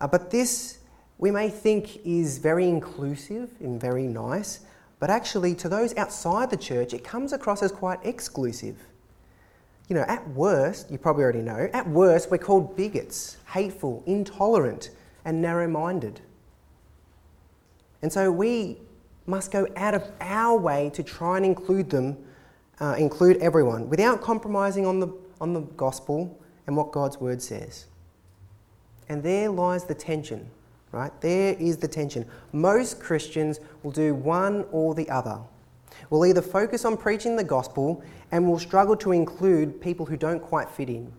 Uh, 0.00 0.08
but 0.08 0.32
this, 0.32 0.78
we 1.18 1.30
may 1.30 1.48
think, 1.48 2.04
is 2.04 2.38
very 2.38 2.68
inclusive 2.68 3.50
and 3.60 3.80
very 3.80 4.08
nice, 4.08 4.60
but 4.98 5.08
actually, 5.08 5.54
to 5.54 5.68
those 5.68 5.96
outside 5.96 6.50
the 6.50 6.56
church, 6.56 6.92
it 6.94 7.04
comes 7.04 7.32
across 7.32 7.62
as 7.62 7.70
quite 7.70 8.00
exclusive. 8.02 8.76
You 9.88 9.96
know, 9.96 10.04
at 10.08 10.26
worst, 10.30 10.90
you 10.90 10.98
probably 10.98 11.24
already 11.24 11.42
know, 11.42 11.68
at 11.72 11.86
worst, 11.88 12.30
we're 12.30 12.38
called 12.38 12.76
bigots, 12.76 13.36
hateful, 13.52 14.02
intolerant, 14.06 14.90
and 15.24 15.42
narrow 15.42 15.68
minded. 15.68 16.20
And 18.00 18.12
so 18.12 18.30
we 18.30 18.78
must 19.26 19.50
go 19.50 19.66
out 19.76 19.94
of 19.94 20.10
our 20.20 20.58
way 20.58 20.90
to 20.94 21.02
try 21.02 21.36
and 21.36 21.46
include 21.46 21.90
them, 21.90 22.16
uh, 22.80 22.94
include 22.98 23.38
everyone, 23.38 23.88
without 23.88 24.20
compromising 24.22 24.86
on 24.86 25.00
the, 25.00 25.08
on 25.40 25.52
the 25.52 25.60
gospel 25.60 26.38
and 26.66 26.76
what 26.76 26.92
God's 26.92 27.18
word 27.18 27.42
says. 27.42 27.86
And 29.08 29.22
there 29.22 29.50
lies 29.50 29.84
the 29.84 29.94
tension, 29.94 30.50
right? 30.92 31.12
There 31.20 31.54
is 31.54 31.76
the 31.76 31.88
tension. 31.88 32.26
Most 32.52 33.00
Christians 33.00 33.60
will 33.82 33.90
do 33.90 34.14
one 34.14 34.64
or 34.70 34.94
the 34.94 35.08
other. 35.10 35.40
We'll 36.10 36.26
either 36.26 36.42
focus 36.42 36.84
on 36.84 36.96
preaching 36.96 37.36
the 37.36 37.44
gospel 37.44 38.02
and 38.30 38.48
we'll 38.48 38.58
struggle 38.58 38.96
to 38.96 39.12
include 39.12 39.80
people 39.80 40.06
who 40.06 40.16
don't 40.16 40.40
quite 40.40 40.68
fit 40.68 40.88
in. 40.88 41.12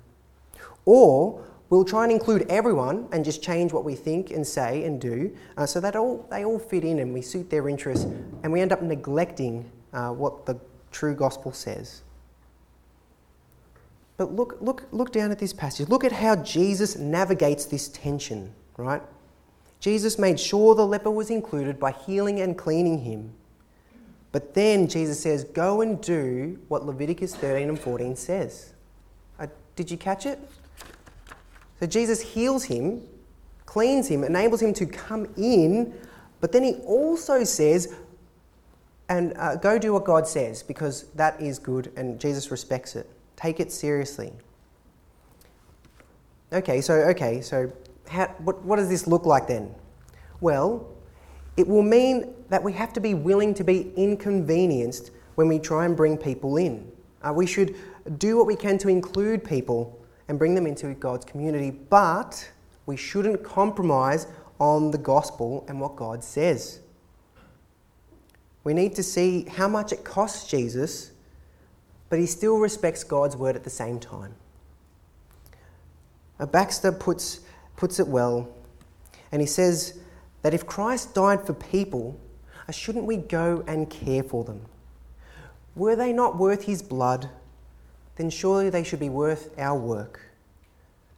Or 0.86 1.44
we'll 1.70 1.86
try 1.86 2.04
and 2.04 2.12
include 2.12 2.46
everyone 2.50 3.08
and 3.12 3.26
just 3.26 3.42
change 3.42 3.74
what 3.74 3.84
we 3.84 3.96
think 3.96 4.32
and 4.32 4.46
say 4.46 4.84
and 4.84 5.02
do 5.02 5.36
uh, 5.58 5.66
so 5.66 5.80
that 5.80 5.96
all, 5.96 6.26
they 6.30 6.46
all 6.46 6.60
fit 6.60 6.84
in 6.84 7.00
and 7.00 7.14
we 7.14 7.22
suit 7.22 7.50
their 7.50 7.68
interests 7.68 8.06
and 8.44 8.52
we 8.52 8.62
end 8.62 8.72
up 8.72 8.82
neglecting 8.82 9.70
uh, 9.94 10.10
what 10.10 10.46
the 10.46 10.60
true 10.92 11.16
gospel 11.16 11.52
says. 11.52 12.04
But 14.18 14.34
look, 14.34 14.58
look, 14.62 14.88
look 14.92 15.12
down 15.12 15.32
at 15.32 15.40
this 15.40 15.52
passage. 15.54 15.90
Look 15.90 16.04
at 16.04 16.12
how 16.12 16.38
Jesus 16.38 16.98
navigates 16.98 17.66
this 17.66 17.90
tension, 17.90 18.54
right? 18.78 19.02
Jesus 19.80 20.18
made 20.18 20.40
sure 20.40 20.74
the 20.74 20.86
leper 20.86 21.12
was 21.12 21.30
included 21.30 21.80
by 21.80 21.92
healing 21.92 22.40
and 22.40 22.58
cleaning 22.58 23.00
him. 23.00 23.34
But 24.36 24.54
then 24.54 24.90
Jesus 24.90 25.22
says, 25.22 25.46
Go 25.46 25.80
and 25.80 26.02
do 26.02 26.60
what 26.68 26.86
Leviticus 26.86 27.34
13 27.38 27.70
and 27.70 27.80
14 27.80 28.18
says. 28.18 28.74
Uh, 29.40 29.48
did 29.78 29.90
you 29.90 29.96
catch 29.96 30.26
it? 30.26 30.38
So 31.80 31.86
Jesus 31.86 32.20
heals 32.20 32.66
him, 32.66 33.02
cleans 33.66 34.10
him, 34.10 34.26
enables 34.26 34.62
him 34.62 34.74
to 34.74 34.86
come 34.86 35.26
in, 35.38 35.94
but 36.42 36.52
then 36.52 36.66
he 36.66 36.74
also 36.86 37.46
says, 37.46 37.96
and 39.08 39.32
uh, 39.38 39.56
go 39.56 39.80
do 39.80 39.94
what 39.94 40.04
God 40.04 40.28
says 40.28 40.62
because 40.62 41.04
that 41.12 41.40
is 41.40 41.58
good 41.58 41.94
and 41.96 42.20
Jesus 42.20 42.52
respects 42.52 42.98
it. 42.98 43.10
Take 43.38 43.62
it 43.62 43.72
seriously. 43.72 44.34
Okay, 46.52 46.82
so 46.82 46.94
okay, 46.94 47.40
so 47.40 47.72
how, 48.10 48.26
what, 48.40 48.62
what 48.66 48.76
does 48.76 48.90
this 48.90 49.08
look 49.08 49.26
like 49.26 49.48
then? 49.48 49.74
Well, 50.42 50.86
it 51.58 51.68
will 51.68 51.84
mean 51.84 52.34
that 52.50 52.62
we 52.62 52.74
have 52.74 52.94
to 52.94 53.00
be 53.00 53.14
willing 53.14 53.54
to 53.54 53.64
be 53.64 53.92
inconvenienced 53.96 55.12
when 55.36 55.48
we 55.48 55.60
try 55.60 55.86
and 55.86 55.96
bring 55.96 56.18
people 56.18 56.58
in. 56.58 56.92
Uh, 57.22 57.34
we 57.34 57.46
should 57.46 57.76
do 58.18 58.38
what 58.38 58.46
we 58.46 58.56
can 58.56 58.78
to 58.78 58.88
include 58.88 59.44
people 59.44 60.00
and 60.28 60.38
bring 60.38 60.56
them 60.56 60.68
into 60.68 60.94
God's 60.96 61.26
community, 61.26 61.72
but 61.72 62.50
we 62.86 62.98
shouldn't 62.98 63.44
compromise 63.44 64.28
on 64.60 64.92
the 64.92 64.98
gospel 64.98 65.66
and 65.68 65.80
what 65.80 65.96
God 65.96 66.24
says. 66.24 66.80
We 68.64 68.74
need 68.74 68.96
to 68.96 69.04
see 69.04 69.46
how 69.46 69.68
much 69.68 69.92
it 69.92 70.04
costs 70.04 70.50
Jesus 70.50 71.12
but 72.10 72.20
he 72.20 72.26
still 72.26 72.58
respects 72.58 73.04
God's 73.04 73.36
word 73.36 73.56
at 73.56 73.64
the 73.64 73.70
same 73.70 74.00
time. 74.00 74.36
Now, 76.40 76.46
Baxter 76.46 76.92
puts, 76.92 77.42
puts 77.76 78.00
it 78.00 78.08
well, 78.08 78.48
and 79.32 79.42
he 79.42 79.48
says 79.48 80.00
that 80.46 80.54
if 80.54 80.68
Christ 80.68 81.16
died 81.16 81.44
for 81.44 81.56
people, 81.56 82.20
uh, 82.70 82.72
shouldn't 82.72 83.06
we 83.06 83.18
go 83.18 83.64
and 83.66 83.90
care 83.90 84.22
for 84.22 84.44
them? 84.44 84.62
Were 85.76 85.96
they 85.96 86.14
not 86.14 86.38
worth 86.38 86.66
his 86.66 86.84
blood, 86.84 87.32
then 88.18 88.30
surely 88.30 88.70
they 88.70 88.84
should 88.84 89.00
be 89.00 89.10
worth 89.10 89.58
our 89.58 89.76
work. 89.76 90.22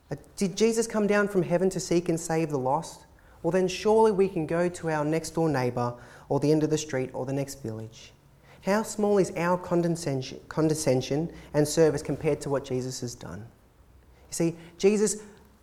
Uh, 0.10 0.16
did 0.38 0.56
Jesus 0.56 0.88
come 0.88 1.08
down 1.08 1.28
from 1.28 1.44
heaven 1.44 1.70
to 1.72 1.80
seek 1.82 2.08
and 2.08 2.18
save 2.18 2.52
the 2.52 2.58
lost? 2.58 3.02
Well, 3.44 3.52
then 3.52 3.68
surely 3.68 4.13
we 4.13 4.30
can 4.30 4.48
go 4.48 4.70
to 4.70 4.90
our 4.90 5.04
next 5.04 5.32
door 5.32 5.50
neighbour, 5.50 5.96
or 6.30 6.40
the 6.40 6.50
end 6.50 6.63
of 6.63 6.70
the 6.70 6.78
street, 6.78 7.10
or 7.12 7.26
the 7.26 7.34
next 7.34 7.62
village. 7.62 8.13
How 8.62 8.82
small 8.82 9.18
is 9.18 9.34
our 9.36 9.58
condescension, 9.58 10.40
condescension 10.48 11.34
and 11.54 11.68
service 11.68 12.02
compared 12.02 12.40
to 12.40 12.50
what 12.50 12.63
Jesus 12.63 13.02
has 13.02 13.13
done? 13.13 13.40
You 13.40 14.34
see, 14.34 14.56
Jesus 14.78 15.18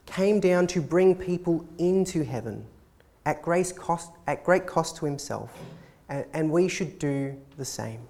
came 0.04 0.38
down 0.38 0.66
to 0.66 0.82
bring 0.82 1.14
people 1.14 1.66
into 1.78 2.24
heaven 2.24 2.66
at 3.26 3.42
great 3.42 3.74
cost, 3.76 4.12
at 4.26 4.44
great 4.44 4.66
cost 4.66 4.96
to 4.96 5.06
himself, 5.06 5.56
and, 6.08 6.24
and 6.32 6.50
we 6.50 6.68
should 6.68 6.98
do 6.98 7.36
the 7.56 7.64
same. 7.64 8.00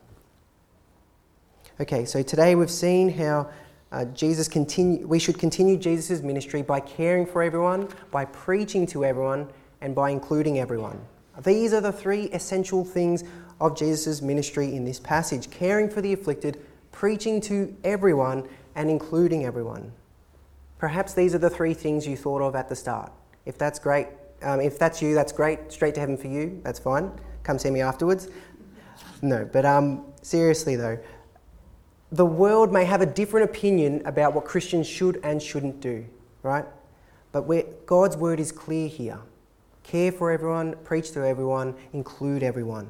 Okay, 1.80 2.04
so 2.04 2.22
today 2.22 2.54
we've 2.54 2.70
seen 2.70 3.08
how 3.10 3.50
uh, 3.92 4.04
Jesus 4.06 4.48
continue, 4.48 5.06
we 5.06 5.18
should 5.18 5.38
continue 5.38 5.76
Jesus' 5.76 6.20
ministry 6.20 6.62
by 6.62 6.80
caring 6.80 7.26
for 7.26 7.42
everyone, 7.42 7.88
by 8.10 8.24
preaching 8.24 8.86
to 8.88 9.04
everyone, 9.04 9.48
and 9.80 9.94
by 9.94 10.10
including 10.10 10.58
everyone. 10.58 11.00
These 11.44 11.72
are 11.72 11.80
the 11.80 11.92
three 11.92 12.24
essential 12.26 12.84
things 12.84 13.24
of 13.60 13.76
Jesus' 13.76 14.22
ministry 14.22 14.74
in 14.74 14.84
this 14.84 14.98
passage 14.98 15.50
caring 15.50 15.88
for 15.88 16.00
the 16.00 16.12
afflicted, 16.12 16.64
preaching 16.92 17.40
to 17.42 17.76
everyone, 17.84 18.48
and 18.74 18.90
including 18.90 19.44
everyone. 19.44 19.92
Perhaps 20.78 21.14
these 21.14 21.34
are 21.34 21.38
the 21.38 21.50
three 21.50 21.74
things 21.74 22.06
you 22.06 22.16
thought 22.16 22.42
of 22.42 22.54
at 22.54 22.68
the 22.68 22.76
start. 22.76 23.12
If 23.46 23.58
that's 23.58 23.78
great, 23.78 24.08
um, 24.44 24.60
if 24.60 24.78
that's 24.78 25.02
you, 25.02 25.14
that's 25.14 25.32
great. 25.32 25.72
Straight 25.72 25.94
to 25.94 26.00
heaven 26.00 26.16
for 26.16 26.28
you, 26.28 26.60
that's 26.62 26.78
fine. 26.78 27.10
Come 27.42 27.58
see 27.58 27.70
me 27.70 27.80
afterwards. 27.80 28.28
No, 29.22 29.48
but 29.52 29.64
um, 29.64 30.04
seriously 30.22 30.76
though, 30.76 30.98
the 32.12 32.26
world 32.26 32.72
may 32.72 32.84
have 32.84 33.00
a 33.00 33.06
different 33.06 33.50
opinion 33.50 34.02
about 34.04 34.34
what 34.34 34.44
Christians 34.44 34.86
should 34.86 35.18
and 35.24 35.42
shouldn't 35.42 35.80
do, 35.80 36.04
right? 36.42 36.64
But 37.32 37.42
God's 37.86 38.16
word 38.16 38.38
is 38.38 38.52
clear 38.52 38.88
here 38.88 39.18
care 39.82 40.10
for 40.10 40.30
everyone, 40.30 40.74
preach 40.82 41.12
to 41.12 41.24
everyone, 41.24 41.74
include 41.92 42.42
everyone. 42.42 42.88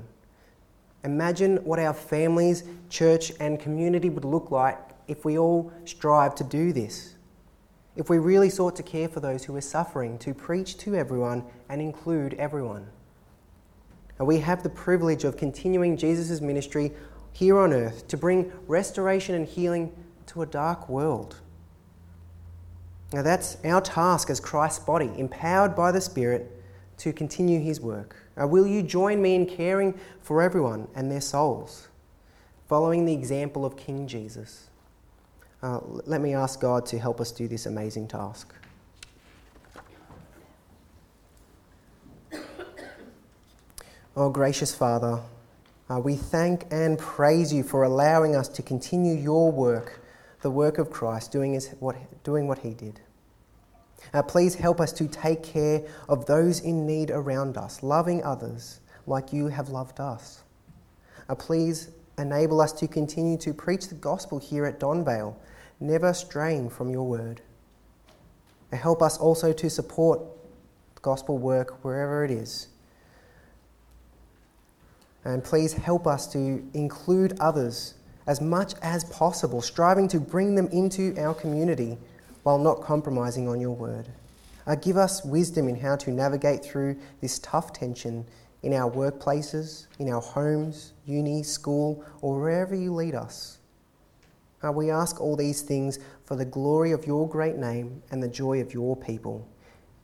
Imagine 1.02 1.56
what 1.58 1.78
our 1.78 1.92
families, 1.92 2.64
church, 2.88 3.32
and 3.40 3.60
community 3.60 4.08
would 4.08 4.24
look 4.24 4.50
like 4.50 4.78
if 5.08 5.24
we 5.24 5.36
all 5.36 5.70
strive 5.84 6.34
to 6.36 6.44
do 6.44 6.72
this. 6.72 7.13
If 7.96 8.10
we 8.10 8.18
really 8.18 8.50
sought 8.50 8.74
to 8.76 8.82
care 8.82 9.08
for 9.08 9.20
those 9.20 9.44
who 9.44 9.54
are 9.56 9.60
suffering, 9.60 10.18
to 10.18 10.34
preach 10.34 10.76
to 10.78 10.96
everyone 10.96 11.44
and 11.68 11.80
include 11.80 12.34
everyone. 12.34 12.88
And 14.18 14.26
we 14.26 14.40
have 14.40 14.62
the 14.62 14.70
privilege 14.70 15.24
of 15.24 15.36
continuing 15.36 15.96
Jesus' 15.96 16.40
ministry 16.40 16.92
here 17.32 17.58
on 17.58 17.72
earth 17.72 18.08
to 18.08 18.16
bring 18.16 18.52
restoration 18.66 19.34
and 19.34 19.46
healing 19.46 19.92
to 20.26 20.42
a 20.42 20.46
dark 20.46 20.88
world. 20.88 21.36
Now, 23.12 23.22
that's 23.22 23.58
our 23.64 23.80
task 23.80 24.30
as 24.30 24.40
Christ's 24.40 24.80
body, 24.84 25.10
empowered 25.16 25.76
by 25.76 25.92
the 25.92 26.00
Spirit 26.00 26.50
to 26.98 27.12
continue 27.12 27.60
his 27.60 27.80
work. 27.80 28.16
Uh, 28.40 28.46
will 28.46 28.66
you 28.66 28.82
join 28.82 29.22
me 29.22 29.36
in 29.36 29.46
caring 29.46 29.98
for 30.20 30.42
everyone 30.42 30.88
and 30.94 31.10
their 31.10 31.20
souls, 31.20 31.88
following 32.68 33.04
the 33.04 33.12
example 33.12 33.64
of 33.64 33.76
King 33.76 34.08
Jesus? 34.08 34.68
Uh, 35.64 35.80
let 36.04 36.20
me 36.20 36.34
ask 36.34 36.60
God 36.60 36.84
to 36.84 36.98
help 36.98 37.22
us 37.22 37.32
do 37.32 37.48
this 37.48 37.64
amazing 37.64 38.06
task. 38.06 38.54
Oh, 44.14 44.28
gracious 44.28 44.74
Father, 44.74 45.20
uh, 45.88 45.98
we 45.98 46.16
thank 46.16 46.66
and 46.70 46.98
praise 46.98 47.50
you 47.50 47.62
for 47.62 47.82
allowing 47.82 48.36
us 48.36 48.46
to 48.48 48.62
continue 48.62 49.14
your 49.14 49.50
work, 49.50 50.00
the 50.42 50.50
work 50.50 50.76
of 50.76 50.90
Christ, 50.90 51.32
doing, 51.32 51.54
his, 51.54 51.74
what, 51.80 51.96
doing 52.24 52.46
what 52.46 52.58
he 52.58 52.74
did. 52.74 53.00
Uh, 54.12 54.22
please 54.22 54.54
help 54.54 54.82
us 54.82 54.92
to 54.92 55.08
take 55.08 55.42
care 55.42 55.80
of 56.10 56.26
those 56.26 56.60
in 56.60 56.86
need 56.86 57.10
around 57.10 57.56
us, 57.56 57.82
loving 57.82 58.22
others 58.22 58.80
like 59.06 59.32
you 59.32 59.48
have 59.48 59.70
loved 59.70 59.98
us. 59.98 60.42
Uh, 61.26 61.34
please 61.34 61.88
enable 62.18 62.60
us 62.60 62.72
to 62.72 62.86
continue 62.86 63.38
to 63.38 63.54
preach 63.54 63.88
the 63.88 63.94
gospel 63.94 64.38
here 64.38 64.66
at 64.66 64.78
Donvale, 64.78 65.34
never 65.80 66.12
straying 66.12 66.70
from 66.70 66.90
your 66.90 67.04
word. 67.04 67.40
Uh, 68.72 68.76
help 68.76 69.02
us 69.02 69.18
also 69.18 69.52
to 69.52 69.68
support 69.70 70.20
gospel 71.02 71.38
work 71.38 71.84
wherever 71.84 72.24
it 72.24 72.30
is. 72.30 72.68
And 75.24 75.42
please 75.42 75.72
help 75.72 76.06
us 76.06 76.26
to 76.32 76.66
include 76.74 77.38
others 77.40 77.94
as 78.26 78.40
much 78.40 78.74
as 78.82 79.04
possible, 79.04 79.60
striving 79.60 80.08
to 80.08 80.20
bring 80.20 80.54
them 80.54 80.68
into 80.68 81.14
our 81.18 81.34
community 81.34 81.98
while 82.42 82.58
not 82.58 82.82
compromising 82.82 83.48
on 83.48 83.60
your 83.60 83.70
word. 83.70 84.08
Uh, 84.66 84.74
give 84.74 84.96
us 84.96 85.24
wisdom 85.24 85.68
in 85.68 85.76
how 85.76 85.96
to 85.96 86.10
navigate 86.10 86.64
through 86.64 86.96
this 87.20 87.38
tough 87.40 87.72
tension 87.72 88.24
in 88.62 88.72
our 88.72 88.90
workplaces, 88.90 89.86
in 89.98 90.08
our 90.08 90.22
homes, 90.22 90.94
uni, 91.04 91.42
school, 91.42 92.02
or 92.22 92.40
wherever 92.40 92.74
you 92.74 92.94
lead 92.94 93.14
us. 93.14 93.58
Uh, 94.64 94.72
we 94.72 94.90
ask 94.90 95.20
all 95.20 95.36
these 95.36 95.60
things 95.60 95.98
for 96.24 96.36
the 96.36 96.44
glory 96.44 96.92
of 96.92 97.06
your 97.06 97.28
great 97.28 97.56
name 97.56 98.02
and 98.10 98.22
the 98.22 98.28
joy 98.28 98.60
of 98.60 98.72
your 98.72 98.96
people. 98.96 99.46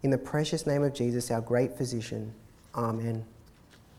In 0.02 0.10
the 0.10 0.18
precious 0.18 0.66
name 0.66 0.82
of 0.82 0.92
Jesus, 0.92 1.30
our 1.30 1.40
great 1.40 1.76
physician. 1.76 2.34
Amen. 2.74 3.24